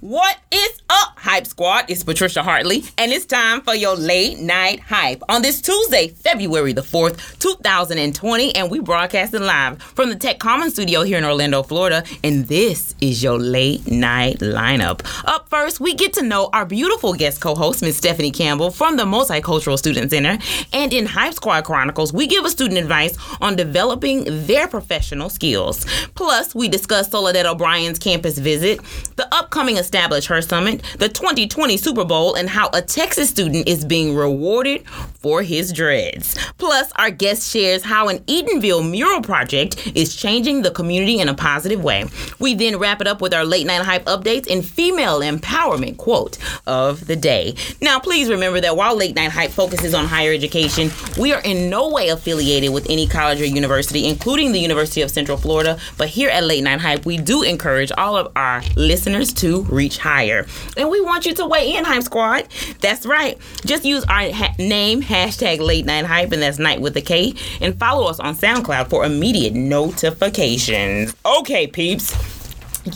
[0.00, 1.84] What is up, Hype Squad?
[1.88, 6.72] It's Patricia Hartley, and it's time for your late night hype on this Tuesday, February
[6.72, 8.54] the 4th, 2020.
[8.56, 12.02] And we broadcasting live from the Tech Commons studio here in Orlando, Florida.
[12.24, 15.02] And this is your late night lineup.
[15.26, 18.96] Up first, we get to know our beautiful guest co host, Miss Stephanie Campbell from
[18.96, 20.38] the Multicultural Student Center.
[20.72, 25.86] And in Hype Squad Chronicles, we give a student advice on developing their professional skills.
[26.16, 28.80] Plus, we discuss Soledad O'Brien's campus visit,
[29.14, 33.84] the upcoming Establish Her Summit, the 2020 Super Bowl, and how a Texas student is
[33.84, 34.86] being rewarded
[35.20, 36.36] for his dreads.
[36.58, 41.34] Plus, our guest shares how an Eatonville mural project is changing the community in a
[41.34, 42.04] positive way.
[42.38, 46.38] We then wrap it up with our late night hype updates and female empowerment quote
[46.66, 47.54] of the day.
[47.80, 51.68] Now, please remember that while late night hype focuses on higher education, we are in
[51.68, 55.78] no way affiliated with any college or university, including the University of Central Florida.
[55.96, 59.98] But here at Late Night Hype, we do encourage all of our listeners to reach
[59.98, 60.46] higher.
[60.76, 62.48] And we want you to weigh in, Hype Squad.
[62.80, 63.38] That's right.
[63.64, 67.34] Just use our ha- name, hashtag Late Night Hype, and that's night with a K,
[67.60, 71.14] and follow us on SoundCloud for immediate notifications.
[71.24, 72.14] Okay, peeps.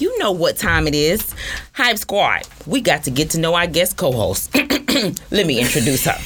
[0.00, 1.34] You know what time it is.
[1.74, 4.54] Hype Squad, we got to get to know our guest co host.
[5.30, 6.16] Let me introduce her.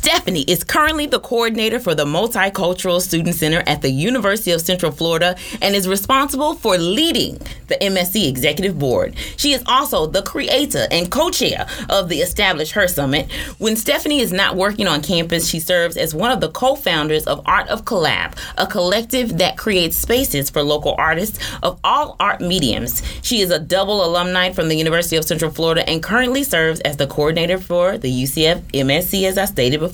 [0.00, 4.90] Stephanie is currently the coordinator for the Multicultural Student Center at the University of Central
[4.90, 9.14] Florida and is responsible for leading the MSC Executive Board.
[9.36, 13.30] She is also the creator and co chair of the Establish Her Summit.
[13.58, 17.26] When Stephanie is not working on campus, she serves as one of the co founders
[17.26, 22.40] of Art of Collab, a collective that creates spaces for local artists of all art
[22.40, 23.02] mediums.
[23.20, 26.96] She is a double alumni from the University of Central Florida and currently serves as
[26.96, 29.89] the coordinator for the UCF MSC, as I stated before.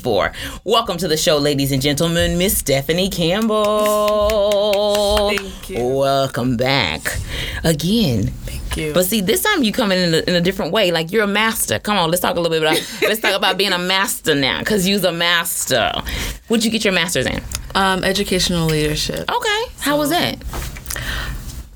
[0.64, 3.55] Welcome to the show, ladies and gentlemen, Miss Stephanie Campbell.
[5.36, 5.86] Thank you.
[5.86, 7.19] Welcome back
[7.64, 8.27] again.
[8.27, 8.92] Thank you.
[8.92, 10.91] But see, this time you come in in a, in a different way.
[10.91, 11.78] Like you're a master.
[11.78, 12.77] Come on, let's talk a little bit about.
[13.08, 15.92] let's talk about being a master now, because you're a master.
[16.48, 17.42] What'd you get your master's in?
[17.76, 19.31] um, educational leadership.
[19.31, 20.37] Okay, how was that?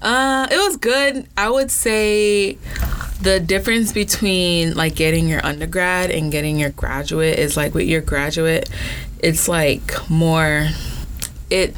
[0.03, 1.27] Uh, it was good.
[1.37, 2.59] I would say
[3.21, 8.00] the difference between like getting your undergrad and getting your graduate is like with your
[8.00, 8.69] graduate,
[9.22, 10.69] it's like more.
[11.50, 11.77] It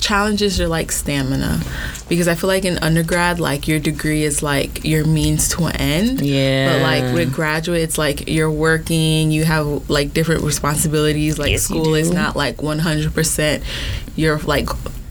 [0.00, 1.60] challenges your like stamina
[2.08, 5.76] because I feel like in undergrad, like your degree is like your means to an
[5.76, 6.20] end.
[6.20, 6.72] Yeah.
[6.72, 11.38] But like with graduate, it's like you're working, you have like different responsibilities.
[11.38, 13.62] Like Yes, school is not like 100%
[14.16, 14.68] your like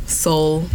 [0.07, 0.65] sole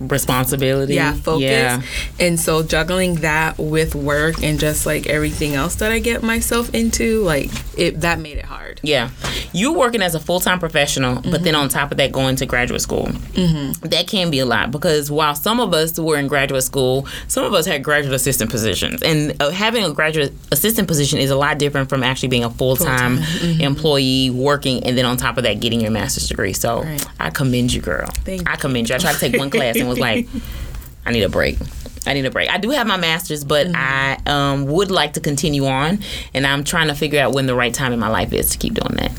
[0.00, 0.94] Responsibility.
[0.94, 1.82] yeah focus Yeah.
[2.18, 6.74] and so juggling that with work and just like everything else that i get myself
[6.74, 9.10] into like it that made it hard Yeah.
[9.52, 12.46] You working as a full time professional, but then on top of that, going to
[12.46, 13.06] graduate school.
[13.34, 13.88] Mm-hmm.
[13.88, 17.44] That can be a lot because while some of us were in graduate school, some
[17.44, 19.02] of us had graduate assistant positions.
[19.02, 22.50] And uh, having a graduate assistant position is a lot different from actually being a
[22.50, 23.18] full time
[23.60, 26.52] employee working and then on top of that, getting your master's degree.
[26.52, 27.06] So Right.
[27.18, 28.08] I commend you, girl.
[28.24, 28.94] Thank I commend you.
[28.94, 30.26] I tried to take one class and was like,
[31.06, 31.58] I need a break.
[32.06, 32.48] I need a break.
[32.48, 35.98] I do have my master's, but I um, would like to continue on,
[36.32, 38.58] and I'm trying to figure out when the right time in my life is to
[38.58, 39.12] keep doing that.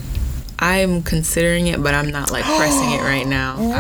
[0.64, 3.72] i'm considering it but i'm not like pressing it right now I'm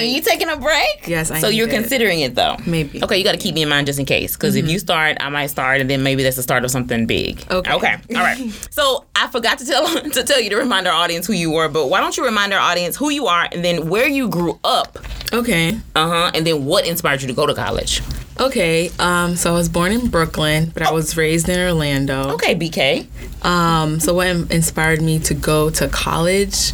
[0.00, 0.14] taking a break.
[0.14, 1.08] You taking a break?
[1.08, 1.72] Yes, I So you're it.
[1.72, 2.56] considering it though.
[2.66, 3.02] Maybe.
[3.02, 5.16] Okay, you got to keep me in mind just in case, because if you start,
[5.20, 7.44] I might start, and then maybe that's the start of something big.
[7.50, 7.72] Okay.
[7.72, 7.94] Okay.
[8.14, 8.38] All right.
[8.70, 11.68] so I forgot to tell to tell you to remind our audience who you were,
[11.68, 14.58] but why don't you remind our audience who you are, and then where you grew
[14.64, 14.98] up,
[15.32, 18.02] okay uh huh, and then what inspired you to go to college?
[18.38, 22.54] okay um so i was born in brooklyn but i was raised in orlando Okay,
[22.54, 23.06] BK.
[23.44, 26.72] Um, so what inspired me to go to college?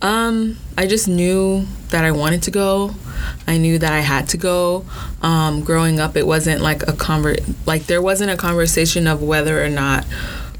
[0.00, 2.94] Um, I just knew that I wanted to go.
[3.46, 4.84] I knew that I had to go.
[5.22, 9.64] Um, growing up, it wasn't like a conver like there wasn't a conversation of whether
[9.64, 10.04] or not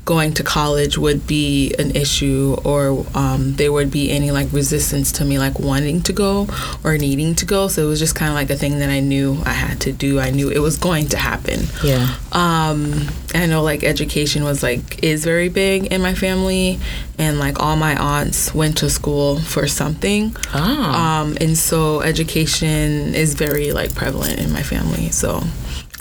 [0.04, 5.12] going to college would be an issue or um, there would be any like resistance
[5.12, 6.48] to me like wanting to go
[6.82, 7.68] or needing to go.
[7.68, 9.92] So it was just kind of like a thing that I knew I had to
[9.92, 10.18] do.
[10.18, 12.14] I knew it was going to happen Yeah.
[12.32, 16.78] um i know like education was like is very big in my family
[17.18, 20.58] and like all my aunts went to school for something Oh.
[20.60, 25.42] um and so education is very like prevalent in my family so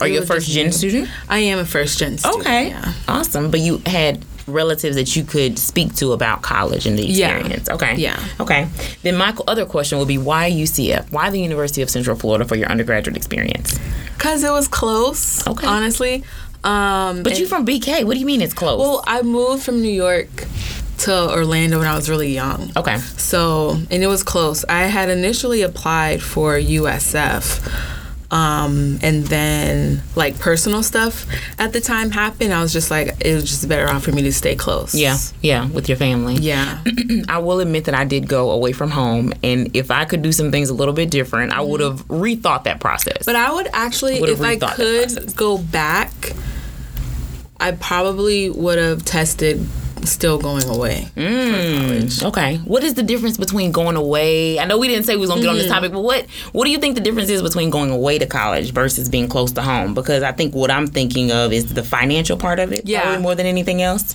[0.00, 1.08] Are you a first gen student?
[1.28, 2.68] i am a first gen student Okay.
[2.70, 3.50] yeah Awesome.
[3.50, 7.66] But you had relatives that you could speak to about college and the experience.
[7.68, 7.74] Yeah.
[7.74, 7.94] Okay.
[7.96, 8.18] Yeah.
[8.40, 8.66] Okay.
[9.04, 11.12] Then my other question would be why UCF?
[11.12, 13.78] Why the University of Central Florida for your undergraduate experience?
[14.18, 15.66] because it was close Okay.
[15.66, 16.22] honestly
[16.64, 18.04] um But you from BK.
[18.04, 18.78] What do you mean it's close?
[18.80, 20.30] well i moved from new york
[20.98, 22.98] to orlando when i was really young okay.
[22.98, 24.64] So, and it was close.
[24.68, 27.44] I had initially applied for USF.
[28.32, 31.26] Um, and then like personal stuff
[31.58, 32.54] at the time happened.
[32.54, 34.94] I was just like, it was just better off for me to stay close.
[34.94, 36.36] Yeah, yeah, with your family.
[36.36, 36.82] Yeah.
[37.28, 40.32] I will admit that I did go away from home, and if I could do
[40.32, 43.26] some things a little bit different, I would have rethought that process.
[43.26, 46.32] But I would actually, Would've if I could go back,
[47.60, 49.66] I probably would have tested
[50.04, 51.08] still going away.
[51.16, 54.58] Mm, okay, what is the difference between going away?
[54.58, 55.62] I know we didn't say we was gonna get on Mm-hmm.
[55.62, 58.26] this topic, but what what do you think the difference is between going away to
[58.26, 59.94] college versus being close to home?
[59.94, 63.02] Because I think what I'm thinking of is the financial part of it, Yeah.
[63.02, 64.14] probably more than anything else.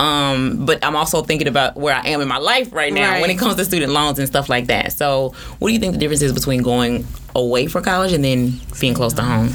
[0.00, 3.30] Um, but I'm also thinking about where I am in my life right now when
[3.30, 4.92] it comes to student loans and stuff like that.
[4.92, 8.58] So, what do you think the difference is between going away for college and then
[8.80, 9.50] being close to home?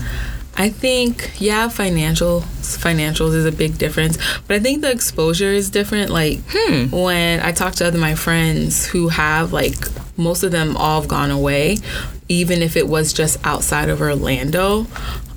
[0.56, 4.18] I think yeah, financial financials is a big difference,
[4.48, 6.12] but I think the exposure is different.
[6.12, 6.90] Like hmm.
[6.90, 9.76] when I talk to other my friends who have like
[10.18, 11.78] most of them all have gone away,
[12.28, 14.88] even if it was just outside of Orlando.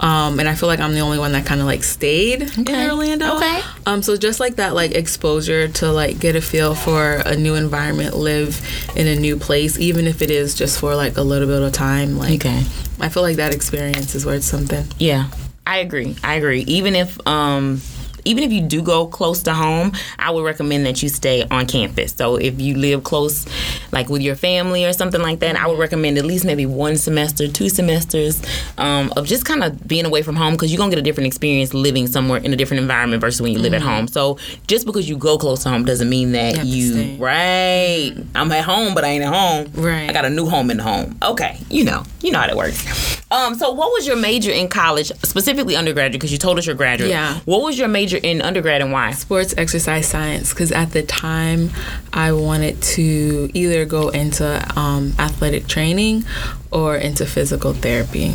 [0.00, 2.84] Um, and I feel like I'm the only one that kind of like stayed Okay.
[2.84, 3.36] in Orlando.
[3.36, 3.60] Okay.
[3.86, 7.54] Um, so just like that, like exposure to like get a feel for a new
[7.54, 8.60] environment, live
[8.96, 11.72] in a new place, even if it is just for like a little bit of
[11.72, 12.18] time.
[12.18, 12.64] Like, Okay.
[13.00, 14.84] I feel like that experience is worth something.
[14.98, 15.28] Yeah,
[15.66, 16.16] I agree.
[16.24, 16.60] I agree.
[16.62, 17.80] Even if um
[18.24, 21.66] even if you do go close to home, I would recommend that you stay on
[21.66, 22.12] campus.
[22.12, 23.46] So if you live close,
[23.92, 26.96] like with your family or something like that, I would recommend at least maybe one
[26.96, 28.42] semester, two semesters
[28.78, 31.26] um, of just kind of being away from home because you're gonna get a different
[31.26, 34.08] experience living somewhere in a different environment versus when you live at home.
[34.08, 38.14] So just because you go close to home doesn't mean that You you, right.
[38.34, 39.70] I'm at home, but I ain't at home.
[39.74, 40.08] Right.
[40.08, 41.18] I got a new home in the home.
[41.22, 43.22] Okay, you know, you know how that works.
[43.30, 46.12] Um, so what was your major in college, specifically undergraduate?
[46.20, 47.10] Because you told us you're graduate.
[47.10, 47.40] Yeah.
[47.44, 49.12] What was your major in undergrad and why?
[49.12, 51.70] Sports exercise science because at the time
[52.12, 54.44] I wanted to either go into
[54.78, 56.24] um, athletic training
[56.70, 58.32] or into physical therapy.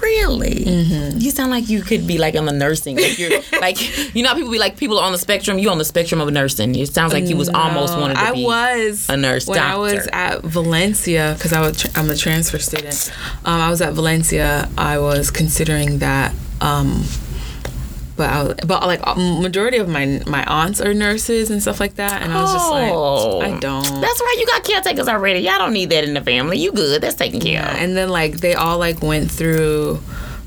[0.00, 0.64] Really?
[0.64, 1.18] Mm-hmm.
[1.18, 2.96] You sound like you could be like on the nursing.
[2.96, 3.30] Like you're
[3.60, 5.58] like you know how people be like people are on the spectrum.
[5.58, 6.74] You on the spectrum of nursing.
[6.74, 8.44] It sounds like you was almost No, wanted to I be.
[8.44, 13.12] was a nurse, when I was at Valencia because I was I'm a transfer student.
[13.44, 14.68] Um, I was at Valencia.
[14.78, 16.34] I was considering that.
[16.60, 17.04] Um,
[18.18, 21.80] but I was, but like a majority of my my aunts are nurses and stuff
[21.80, 23.38] like that, and I was just Oh.
[23.38, 23.82] like, I don't.
[24.02, 24.36] That's right.
[24.38, 25.40] You got caretakers already.
[25.40, 26.58] Y'all don't need that in the family.
[26.58, 27.00] You good.
[27.00, 27.80] That's taken care Yeah, of.
[27.82, 30.00] and then like they all like went through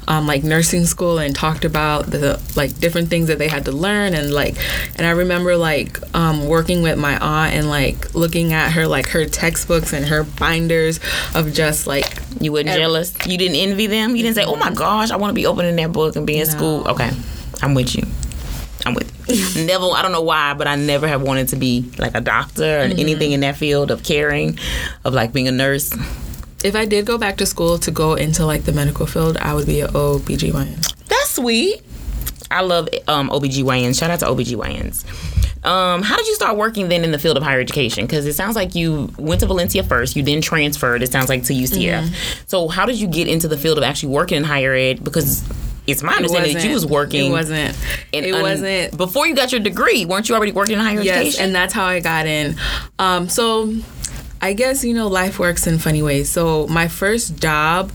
[0.07, 3.71] um, like nursing school and talked about the like different things that they had to
[3.71, 4.55] learn and like
[4.97, 9.07] and I remember like um, working with my aunt and like looking at her like
[9.09, 10.99] her textbooks and her binders
[11.35, 12.07] of just like
[12.41, 13.13] You weren't jealous.
[13.27, 14.15] You didn't envy them.
[14.15, 16.39] You didn't say, "Oh my gosh, I want to be opening that book and be
[16.39, 17.11] in school." Okay,
[17.61, 18.03] I'm with you.
[18.85, 19.65] I'm with you.
[19.65, 19.85] never.
[19.85, 22.83] I don't know why, but I never have wanted to be like a doctor or
[22.83, 24.57] anything in that field of caring,
[25.05, 25.93] of like being a nurse.
[26.63, 29.53] if I did go back to school to go into like the medical field I
[29.53, 31.07] would be a OBGYN.
[31.07, 31.83] That's sweet.
[32.49, 33.97] I love um, OBGYNs.
[33.97, 35.05] Shout out to OBGYNs.
[35.63, 38.05] Um, how did you start working then in the field of higher education?
[38.05, 41.43] Because it sounds like you went to Valencia first, you then transferred, it sounds like,
[41.43, 42.47] to UCF.
[42.47, 45.03] So, how did you get into the field of actually working in higher ed?
[45.03, 45.43] Because
[45.91, 47.27] it's my understanding that you was working.
[47.27, 47.77] It wasn't.
[48.11, 50.05] in it un- wasn't before you got your degree.
[50.05, 51.45] Weren't you already working in higher Yes, education?
[51.45, 52.55] and that's how I got in.
[52.99, 53.73] Um, so
[54.41, 56.29] I guess you know life works in funny ways.
[56.29, 57.91] So my first job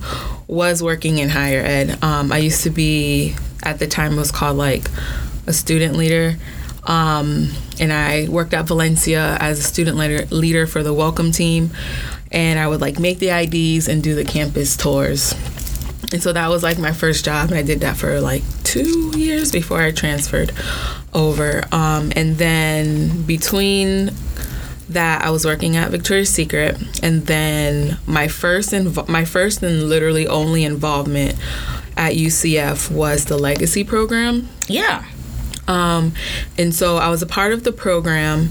[0.47, 2.03] was working in higher ed.
[2.03, 4.89] Um, I used to be at the time it was called like
[5.47, 6.37] a student leader.
[6.85, 7.49] Um,
[7.81, 11.71] and I worked at Valencia as a student leader, leader for the welcome team,
[12.31, 15.35] and I would like make the IDs and do the campus tours.
[16.13, 19.13] And so that was like my first job, and I did that for like two
[19.19, 20.53] years before I transferred
[21.13, 21.65] over.
[21.73, 24.11] Um, and then between
[24.89, 29.89] that, I was working at Victoria's Secret, and then my first invo- my first and
[29.89, 31.35] literally only involvement
[31.97, 34.49] at UCF was the Legacy program.
[34.69, 35.05] yeah.
[35.69, 36.13] Um,
[36.57, 38.51] and so I was a part of the program.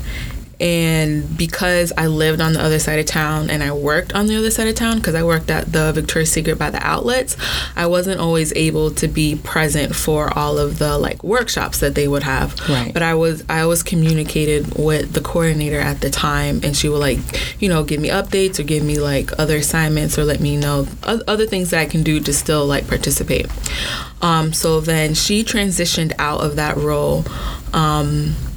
[0.60, 4.38] And because I lived on the other side of town and I worked on the
[4.38, 7.36] other side of town, because I worked at the Victoria's Secret by the outlets,
[7.76, 12.08] I wasn't always able to be present for all of the like workshops that they
[12.08, 12.58] would have.
[12.70, 12.94] Right.
[12.94, 17.00] But I was I was communicated with the coordinator at the time, and she would
[17.00, 17.20] like
[17.62, 20.88] you know give me updates or give me like other assignments or let me know
[21.04, 23.48] other things that I can do to still like participate.
[24.22, 27.26] Um, so then she transitioned out of that role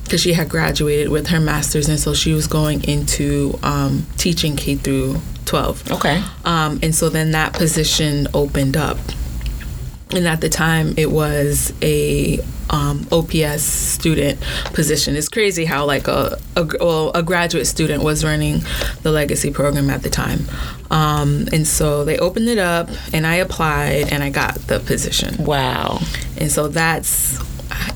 [0.08, 4.56] because she had graduated with her master's, and so she was going into um, teaching
[4.56, 5.92] K through 12.
[5.92, 6.22] Okay.
[6.46, 8.96] Um, and so then that position opened up.
[10.10, 12.38] And at the time, it was a
[12.70, 14.40] um, OPS student
[14.72, 15.14] position.
[15.14, 18.62] It's crazy how like a, a well a graduate student was running
[19.02, 20.40] the legacy program at the time.
[20.90, 25.44] Um, and so they opened it up, and I applied, and I got the position.
[25.44, 26.00] Wow.
[26.38, 27.38] And so that's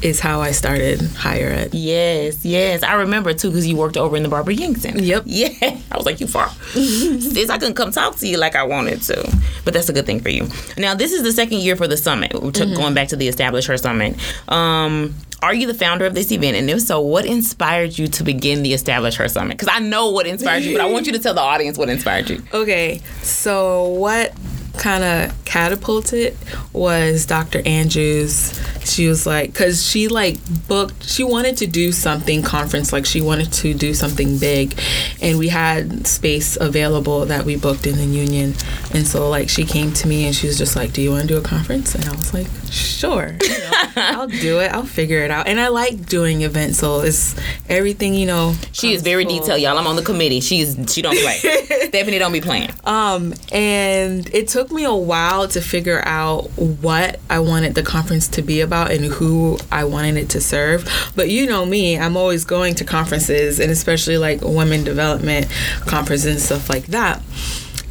[0.02, 1.74] is how I started higher ed.
[1.74, 2.82] Yes, yes.
[2.82, 5.00] I remember too because you worked over in the Barbara Ying Center.
[5.00, 5.24] Yep.
[5.32, 5.48] Yeah.
[5.90, 6.48] I was like, you far.
[6.72, 9.38] Sis, I couldn't come talk to you like I wanted to.
[9.64, 10.48] But that's a good thing for you.
[10.76, 12.32] Now, this is the second year for the summit.
[12.34, 14.16] We're t- going back to the Establish Her Summit.
[14.48, 16.56] Um, are you the founder of this event?
[16.56, 19.58] And if so, what inspired you to begin the Establish Her Summit?
[19.58, 21.88] Because I know what inspired you, but I want you to tell the audience what
[21.88, 22.42] inspired you.
[22.52, 24.32] Okay, so what
[24.78, 26.36] kind of catapulted
[26.72, 27.62] was Dr.
[27.66, 28.58] Andrews.
[28.84, 33.20] She was like, because she like booked, she wanted to do something conference, like she
[33.20, 34.78] wanted to do something big,
[35.20, 38.54] and we had space available that we booked in the union,
[38.92, 41.22] and so like she came to me and she was just like, "Do you want
[41.22, 44.72] to do a conference?" And I was like, "Sure, you know, I'll do it.
[44.72, 47.34] I'll figure it out." And I like doing events, so it's
[47.68, 48.54] everything, you know.
[48.72, 49.78] She is very full- detailed, y'all.
[49.78, 50.40] I'm on the committee.
[50.40, 50.76] She is.
[50.92, 51.38] She don't play.
[51.88, 52.70] Stephanie don't be playing.
[52.84, 58.28] Um, and it took me a while to figure out what I wanted the conference
[58.28, 60.88] to be about and who I wanted it to serve.
[61.14, 65.48] But you know me, I'm always going to conferences and especially like women development
[65.86, 67.22] conferences and stuff like that.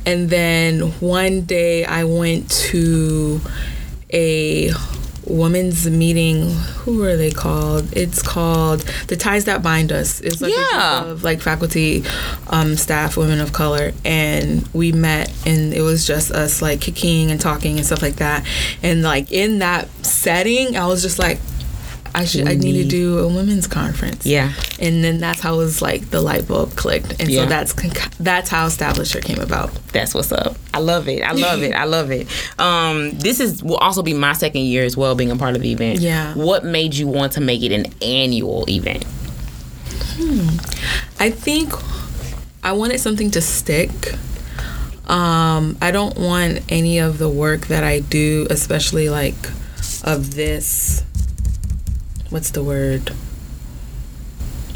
[0.05, 3.39] And then one day I went to
[4.11, 4.71] a
[5.25, 6.49] women's meeting.
[6.83, 7.87] Who are they called?
[7.95, 10.19] It's called The Ties That Bind Us.
[10.21, 10.99] It's like Yeah.
[10.99, 12.03] a group of like faculty,
[12.47, 17.31] um, staff, women of color, and we met, and it was just us like kicking
[17.31, 18.45] and talking and stuff like that.
[18.81, 21.39] And like in that setting, I was just like,
[22.13, 24.25] I should, I need to do a women's conference.
[24.25, 24.51] Yeah.
[24.79, 27.43] And then that's how it was like the light bulb clicked, and Yeah.
[27.43, 27.73] so that's
[28.19, 29.73] that's how Establish Her came about.
[29.93, 30.55] That's what's up.
[30.73, 31.21] I love it.
[31.21, 31.73] I love it.
[31.73, 32.27] I love it.
[32.59, 35.61] Um, this is will also be my second year as well, being a part of
[35.61, 35.99] the event.
[35.99, 36.33] Yeah.
[36.33, 39.05] What made you want to make it an annual event?
[40.17, 40.49] Hmm.
[41.19, 41.73] I think
[42.63, 43.91] I wanted something to stick.
[45.07, 49.35] Um, I don't want any of the work that I do, especially like
[50.03, 51.03] of this.
[52.31, 53.11] What's the word?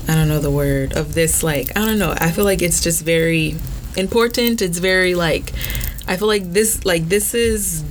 [0.08, 1.42] I don't know the word of this.
[1.42, 2.14] Like I don't know.
[2.18, 3.56] I feel like it's just very
[3.98, 4.62] important.
[4.62, 5.54] It's very like
[6.08, 7.84] I feel like this like this is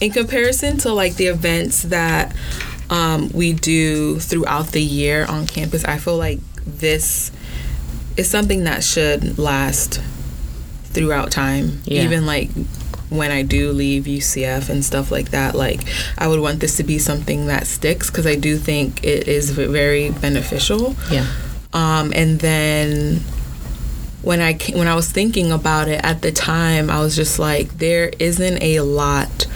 [0.00, 2.36] in comparison to like the events that
[2.90, 5.84] um, we do throughout the year on campus.
[5.84, 7.32] I feel like this
[8.16, 10.02] is something that should last
[10.84, 11.80] throughout time.
[11.84, 12.02] Yeah.
[12.02, 12.50] Even like
[13.16, 15.80] when I do leave UCF and stuff like that, like
[16.18, 19.50] I would want this to be something that sticks because I do think it is
[19.50, 20.96] very beneficial.
[21.10, 21.26] Yeah.
[21.72, 23.20] Um, and then
[24.22, 27.78] when I when I was thinking about it at the time, I was just like,
[27.78, 29.46] there isn't a lot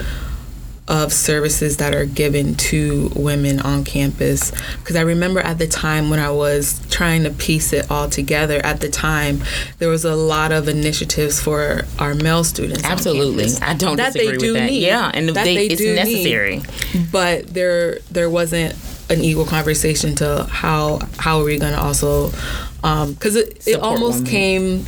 [0.88, 6.11] of services that are given to women on campus because I remember at the time
[6.11, 9.43] when I was trying to piece it all together at the time
[9.78, 13.49] there was a lot of initiatives for our male students Absolutely.
[13.61, 14.71] I don't that disagree they do with that.
[14.71, 14.83] need.
[14.85, 15.97] Yeah, and That they, they it's do need.
[15.97, 16.62] necessary.
[17.11, 18.75] but there there wasn't
[19.11, 22.31] an equal conversation to how how are we going to also
[22.85, 24.31] um, because it, it almost women.
[24.31, 24.85] came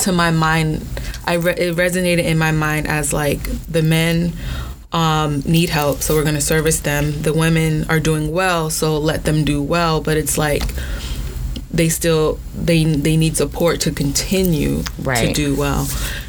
[0.00, 0.86] to my mind
[1.26, 4.34] I re- it resonated in my mind as like the men
[4.92, 7.22] um, need help so we're going to service them.
[7.22, 10.62] The women are doing well so let them do well but it's like
[11.70, 14.82] they still they they need support to continue
[15.26, 15.86] to do well.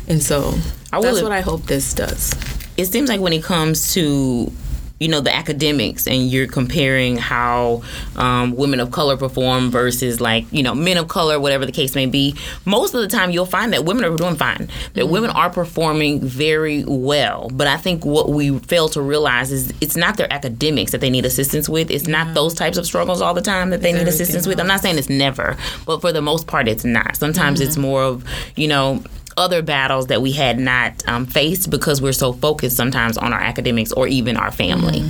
[0.08, 0.54] And so
[0.92, 2.34] I that's what I hope this does.
[2.76, 4.52] It seems like when it comes to
[5.00, 7.82] you know the academics and you're comparing how
[8.16, 11.96] um, women of color perform versus like you know men of color whatever the case
[11.96, 12.36] may be.
[12.66, 14.70] Most of the time you'll find that women are doing fine.
[14.94, 17.50] That women are performing very well.
[17.54, 21.10] But i think what we fail to realize is it's not their academics that they
[21.10, 21.92] need assistance with.
[21.92, 24.60] It's not those types of struggles all the time that they need assistance with.
[24.60, 27.16] I'm not saying it's never but for the most part it's not.
[27.16, 28.24] Sometimes it's more of
[28.56, 29.04] you know
[29.38, 33.39] other battles that we had not um, faced because we're so focused sometimes on our
[33.39, 35.10] academics or even our family.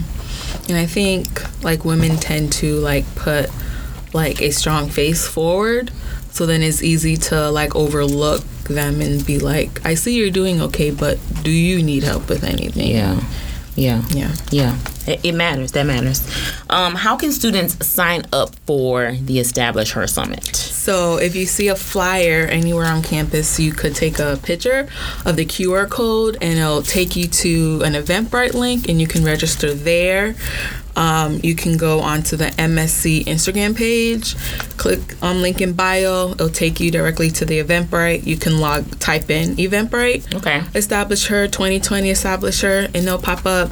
[0.70, 1.28] And I think
[1.64, 3.50] like women tend to like put
[4.14, 5.92] like a strong face forward.
[6.32, 10.62] So then it's easy to like overlook them and be like, I see you're doing
[10.62, 12.92] okay, but do you need help with anything?
[12.92, 13.20] Yeah.
[13.78, 14.04] Yeah.
[14.10, 14.34] Yeah.
[14.50, 14.78] Yeah.
[15.06, 15.72] It, it matters.
[15.74, 16.28] That matters.
[16.70, 20.56] Um, how can students sign up for the Establish Her Summit?
[20.56, 24.90] So if you see a flyer anywhere on campus, you could take a picture
[25.26, 29.24] of the QR code and it'll take you to an Eventbrite link and you can
[29.24, 30.36] register there.
[30.98, 34.36] Um, you can go onto the MSC Instagram page,
[34.78, 36.32] click on link in bio.
[36.32, 38.26] It'll take you directly to the Eventbrite.
[38.26, 40.64] You can log, type in Eventbrite, Okay.
[40.74, 43.70] establish her 2020 establish her, and it'll pop up.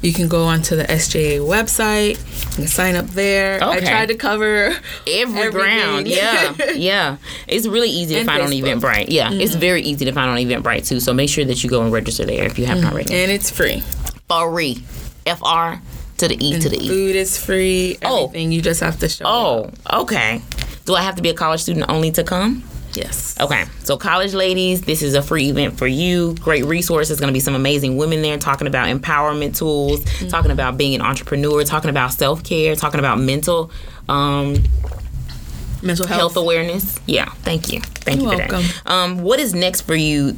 [0.00, 2.18] you can go onto the SJA website.
[2.50, 3.56] You can sign up there.
[3.56, 3.78] Okay.
[3.78, 4.66] I tried to cover
[5.08, 5.50] Every everything.
[5.50, 7.16] ground, yeah, yeah.
[7.48, 8.62] It's really easy to And find on Facebook.
[8.74, 8.78] Mm-hmm.
[8.86, 9.06] Eventbrite.
[9.08, 11.00] Yeah, it's very easy to find on Eventbrite too.
[11.00, 13.18] So make sure that you go and register there if you have not registered.
[13.18, 13.82] and it's free.
[14.28, 14.84] Free,
[15.26, 15.80] F R
[16.18, 16.88] to the E to the E.
[16.88, 17.98] Food is free.
[18.04, 18.26] Oh.
[18.26, 18.52] Everything.
[18.52, 19.24] You just have to show.
[19.24, 19.74] up.
[19.86, 20.42] Oh, okay.
[20.84, 22.64] Do I have to be a college student only to come?
[22.94, 23.36] yes.
[23.40, 26.34] Okay, so college ladies, this is a free event for you.
[26.40, 27.08] Great resource.
[27.08, 30.28] There's going to be some amazing women there talking about empowerment tools, Mm-hmm.
[30.28, 33.70] talking about being an entrepreneur, talking about self care, talking about mental
[34.08, 34.56] um,
[35.80, 36.18] Mental health.
[36.18, 36.98] health awareness.
[37.06, 37.80] Yeah, thank you.
[37.80, 38.62] Thank You're you for welcome.
[38.84, 38.90] that.
[38.90, 40.36] Um, what is next for you?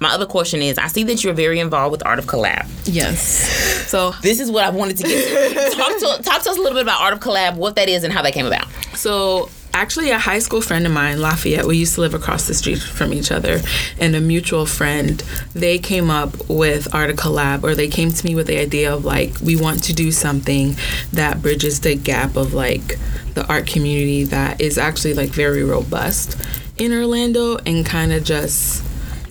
[0.00, 2.68] My other question is I see that you're very involved with Art of Collab.
[2.84, 3.88] Yes.
[3.88, 5.76] So This is what I wanted to get to.
[5.76, 8.04] talk, to talk to us a little bit about Art of Collab, what that is,
[8.04, 8.68] and how that came about.
[8.94, 12.54] So actually a high school friend of mine lafayette we used to live across the
[12.54, 13.60] street from each other
[14.00, 18.26] and a mutual friend they came up with art of collab or they came to
[18.26, 20.74] me with the idea of like we want to do something
[21.12, 22.98] that bridges the gap of like
[23.34, 26.36] the art community that is actually like very robust
[26.76, 28.82] in orlando and kind of just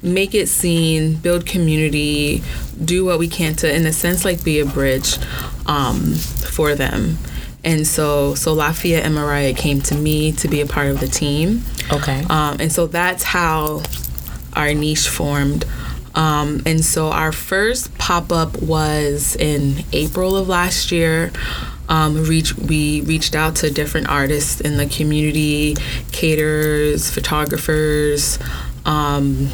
[0.07, 2.43] make it seen, build community,
[2.83, 5.17] do what we can to, in a sense, like be a bridge
[5.65, 7.17] um, for them.
[7.63, 11.07] And so, so Lafayette and Mariah came to me to be a part of the
[11.07, 11.63] team.
[11.91, 12.23] Okay.
[12.29, 13.81] Um, and so that's how
[14.53, 15.65] our niche formed.
[16.15, 21.31] Um, and so our first pop up was in April of last year.
[21.89, 25.75] Um, reach, we reached out to different artists in the community,
[26.11, 28.39] caterers, photographers,
[28.85, 29.49] um,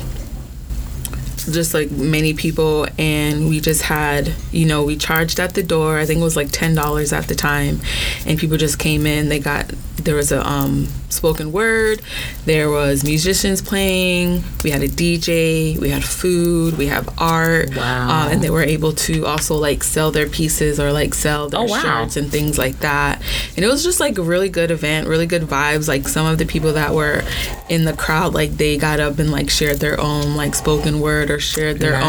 [1.52, 5.98] just like many people and we just had you know we charged at the door.
[5.98, 7.82] I think it was like $10 at the time
[8.26, 9.30] and people just came in.
[9.30, 12.02] They got there was a um, spoken word.
[12.46, 14.44] There was musicians playing.
[14.64, 16.78] We had a dj we had food.
[16.78, 17.76] We have art.
[17.76, 18.26] Wow.
[18.26, 21.60] um, and they were able to also like sell their pieces or like sell their
[21.62, 21.82] Oh, wow.
[21.82, 23.22] shirts and things like that.
[23.56, 25.88] And it was just like a really good event really good vibes.
[25.88, 27.22] Like some of the people that were
[27.70, 31.30] in the crowd like they got up and like shared their own like spoken word
[31.30, 32.04] or shared their Nice.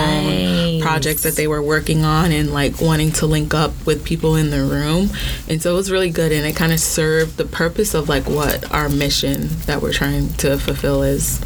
[0.76, 4.37] own projects that they were working on and like wanting to link up with people
[4.37, 5.11] in the room.
[5.49, 8.29] And so it was really good and it kind of served the purpose of like
[8.29, 11.41] what our mission that we're trying to fulfill is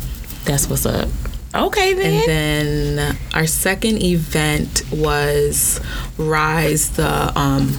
[0.45, 1.09] That's what's up.
[1.55, 2.13] Okay, then.
[2.13, 5.81] and then our second event was
[6.19, 7.79] Rise, the um,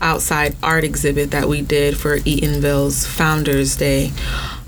[0.00, 4.12] outside art exhibit that we did for Eatonville's Founders Day.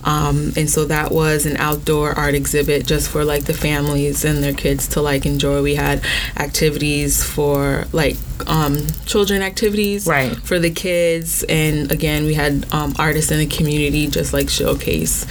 [0.05, 4.43] Um, and so that was an outdoor art exhibit just for like the families and
[4.43, 5.63] their kids to like enjoy.
[5.63, 6.03] We had
[6.37, 10.37] activities for like um, children activities Right.
[10.37, 15.25] for the kids, and again we had um, artists in the community just like showcase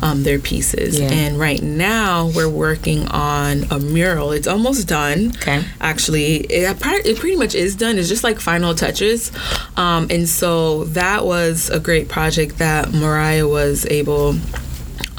[0.00, 1.00] um, their pieces.
[1.00, 1.10] Yeah.
[1.10, 4.32] And right now we're working on a mural.
[4.32, 5.30] It's almost done.
[5.36, 5.64] Okay.
[5.80, 7.98] Actually, it, it pretty much is done.
[7.98, 9.32] It's just like final touches.
[9.76, 14.19] Um, and so that was a great project that Mariah was able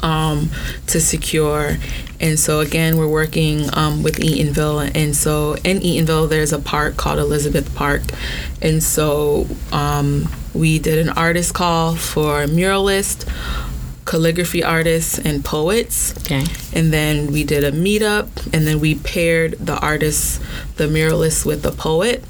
[0.02, 0.50] um,
[0.88, 1.76] to secure.
[2.20, 6.96] And so again, we're working um, with Eatonville, and so in Eatonville, there's a park
[6.96, 8.02] called Elizabeth Park,
[8.60, 13.26] and so um, we did an artist call for muralists,
[14.04, 16.16] calligraphy artists, and poets.
[16.18, 16.44] Okay.
[16.72, 20.38] And then we did a meetup, and then we paired the artists,
[20.76, 22.22] the muralist, with the poet.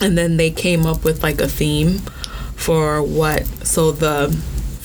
[0.00, 1.98] And then they came up with like a theme
[2.54, 3.46] for what.
[3.66, 4.30] So the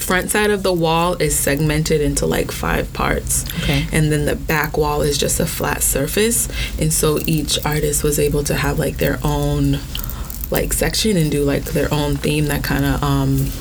[0.08, 3.46] front side of the wall is segmented into like five parts.
[3.60, 3.86] Okay.
[3.92, 6.48] And then the back wall is just a flat surface.
[6.80, 9.80] And so each artist was able to have like their own
[10.50, 13.52] like section and do like their own theme that kind of um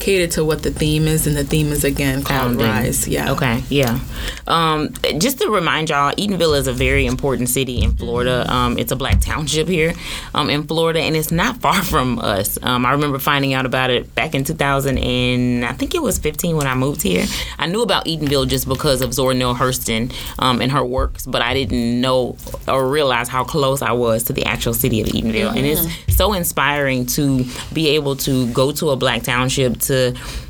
[0.00, 2.66] cater to what the theme is and the theme is again Founding.
[2.66, 4.00] rise yeah Okay, yeah.
[4.46, 8.44] Um, just to remind y'all, Eatonville is a very important city in Florida.
[8.52, 9.94] Um, it's a black township here
[10.34, 12.58] um, in Florida, and it's not far from us.
[12.62, 16.18] Um, I remember finding out about it back in 2000, and I think it was
[16.18, 17.24] 15 when I moved here.
[17.58, 21.42] I knew about Eatonville just because of Zora Neale Hurston um, and her works, but
[21.42, 22.36] I didn't know
[22.66, 25.56] or realize how close I was to the actual city of Eatonville.
[25.56, 29.89] And it's so inspiring to be able to go to a black township to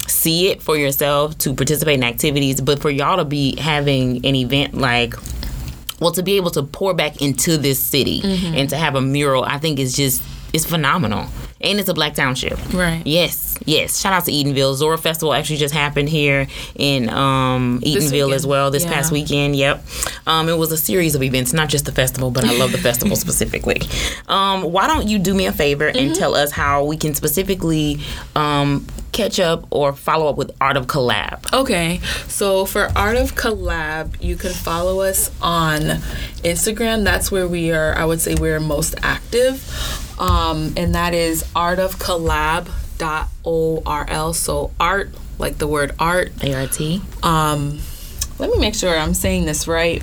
[0.06, 4.34] see it for yourself, to participate in activities, but for y'all to be having an
[4.34, 5.14] event like
[6.00, 8.54] well to be able to pour back into this city mm-hmm.
[8.54, 10.22] and to have a mural i think is just
[10.52, 11.26] it's phenomenal
[11.60, 12.58] and it's a black township.
[12.72, 13.02] Right.
[13.06, 14.00] Yes, yes.
[14.00, 14.74] Shout out to Eatonville.
[14.74, 16.46] Zora Festival actually just happened here
[16.76, 18.92] in um, Eatonville as well this Yeah.
[18.92, 19.56] past weekend.
[19.56, 19.84] Yep.
[20.26, 22.78] Um, it was a series of events, not just the festival, but I love the
[22.78, 23.80] festival specifically.
[24.28, 26.12] Um, why don't you do me a favor and Mm-hmm.
[26.14, 28.00] tell us how we can specifically
[28.34, 31.52] um, catch up or follow up with Art of Collab?
[31.52, 35.80] Okay, so for Art of Collab, you can follow us on
[36.42, 37.04] Instagram.
[37.04, 40.06] That's where we are, I would say, we're most active.
[40.20, 41.42] Um, and that is
[43.00, 44.32] artofcollab.orl.
[44.34, 46.32] So art, like the word art.
[46.44, 46.80] ART.
[47.24, 47.80] Um,
[48.38, 50.02] let me make sure I'm saying this right.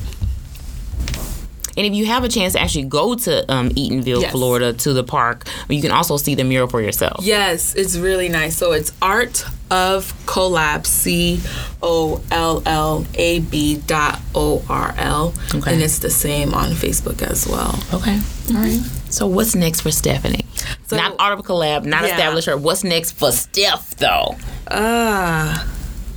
[1.77, 4.32] And if you have a chance to actually go to um, Eatonville, Yes.
[4.32, 7.23] Florida, to the park, you can also see the mural for yourself.
[7.23, 8.58] Yes, it's really nice.
[8.58, 11.39] So it's Art of Collab, C
[11.84, 15.36] O L L A B dot O R L.
[15.53, 15.73] Okay.
[15.73, 17.77] And it's the same on Facebook as well.
[17.93, 18.19] Okay.
[18.49, 18.82] All right.
[19.10, 20.46] So what's next for Stephanie?
[20.88, 22.12] So- not Art of Collab, not Yeah.
[22.15, 22.58] establish her.
[22.58, 24.36] What's next for Steph though?
[24.70, 25.65] Ah,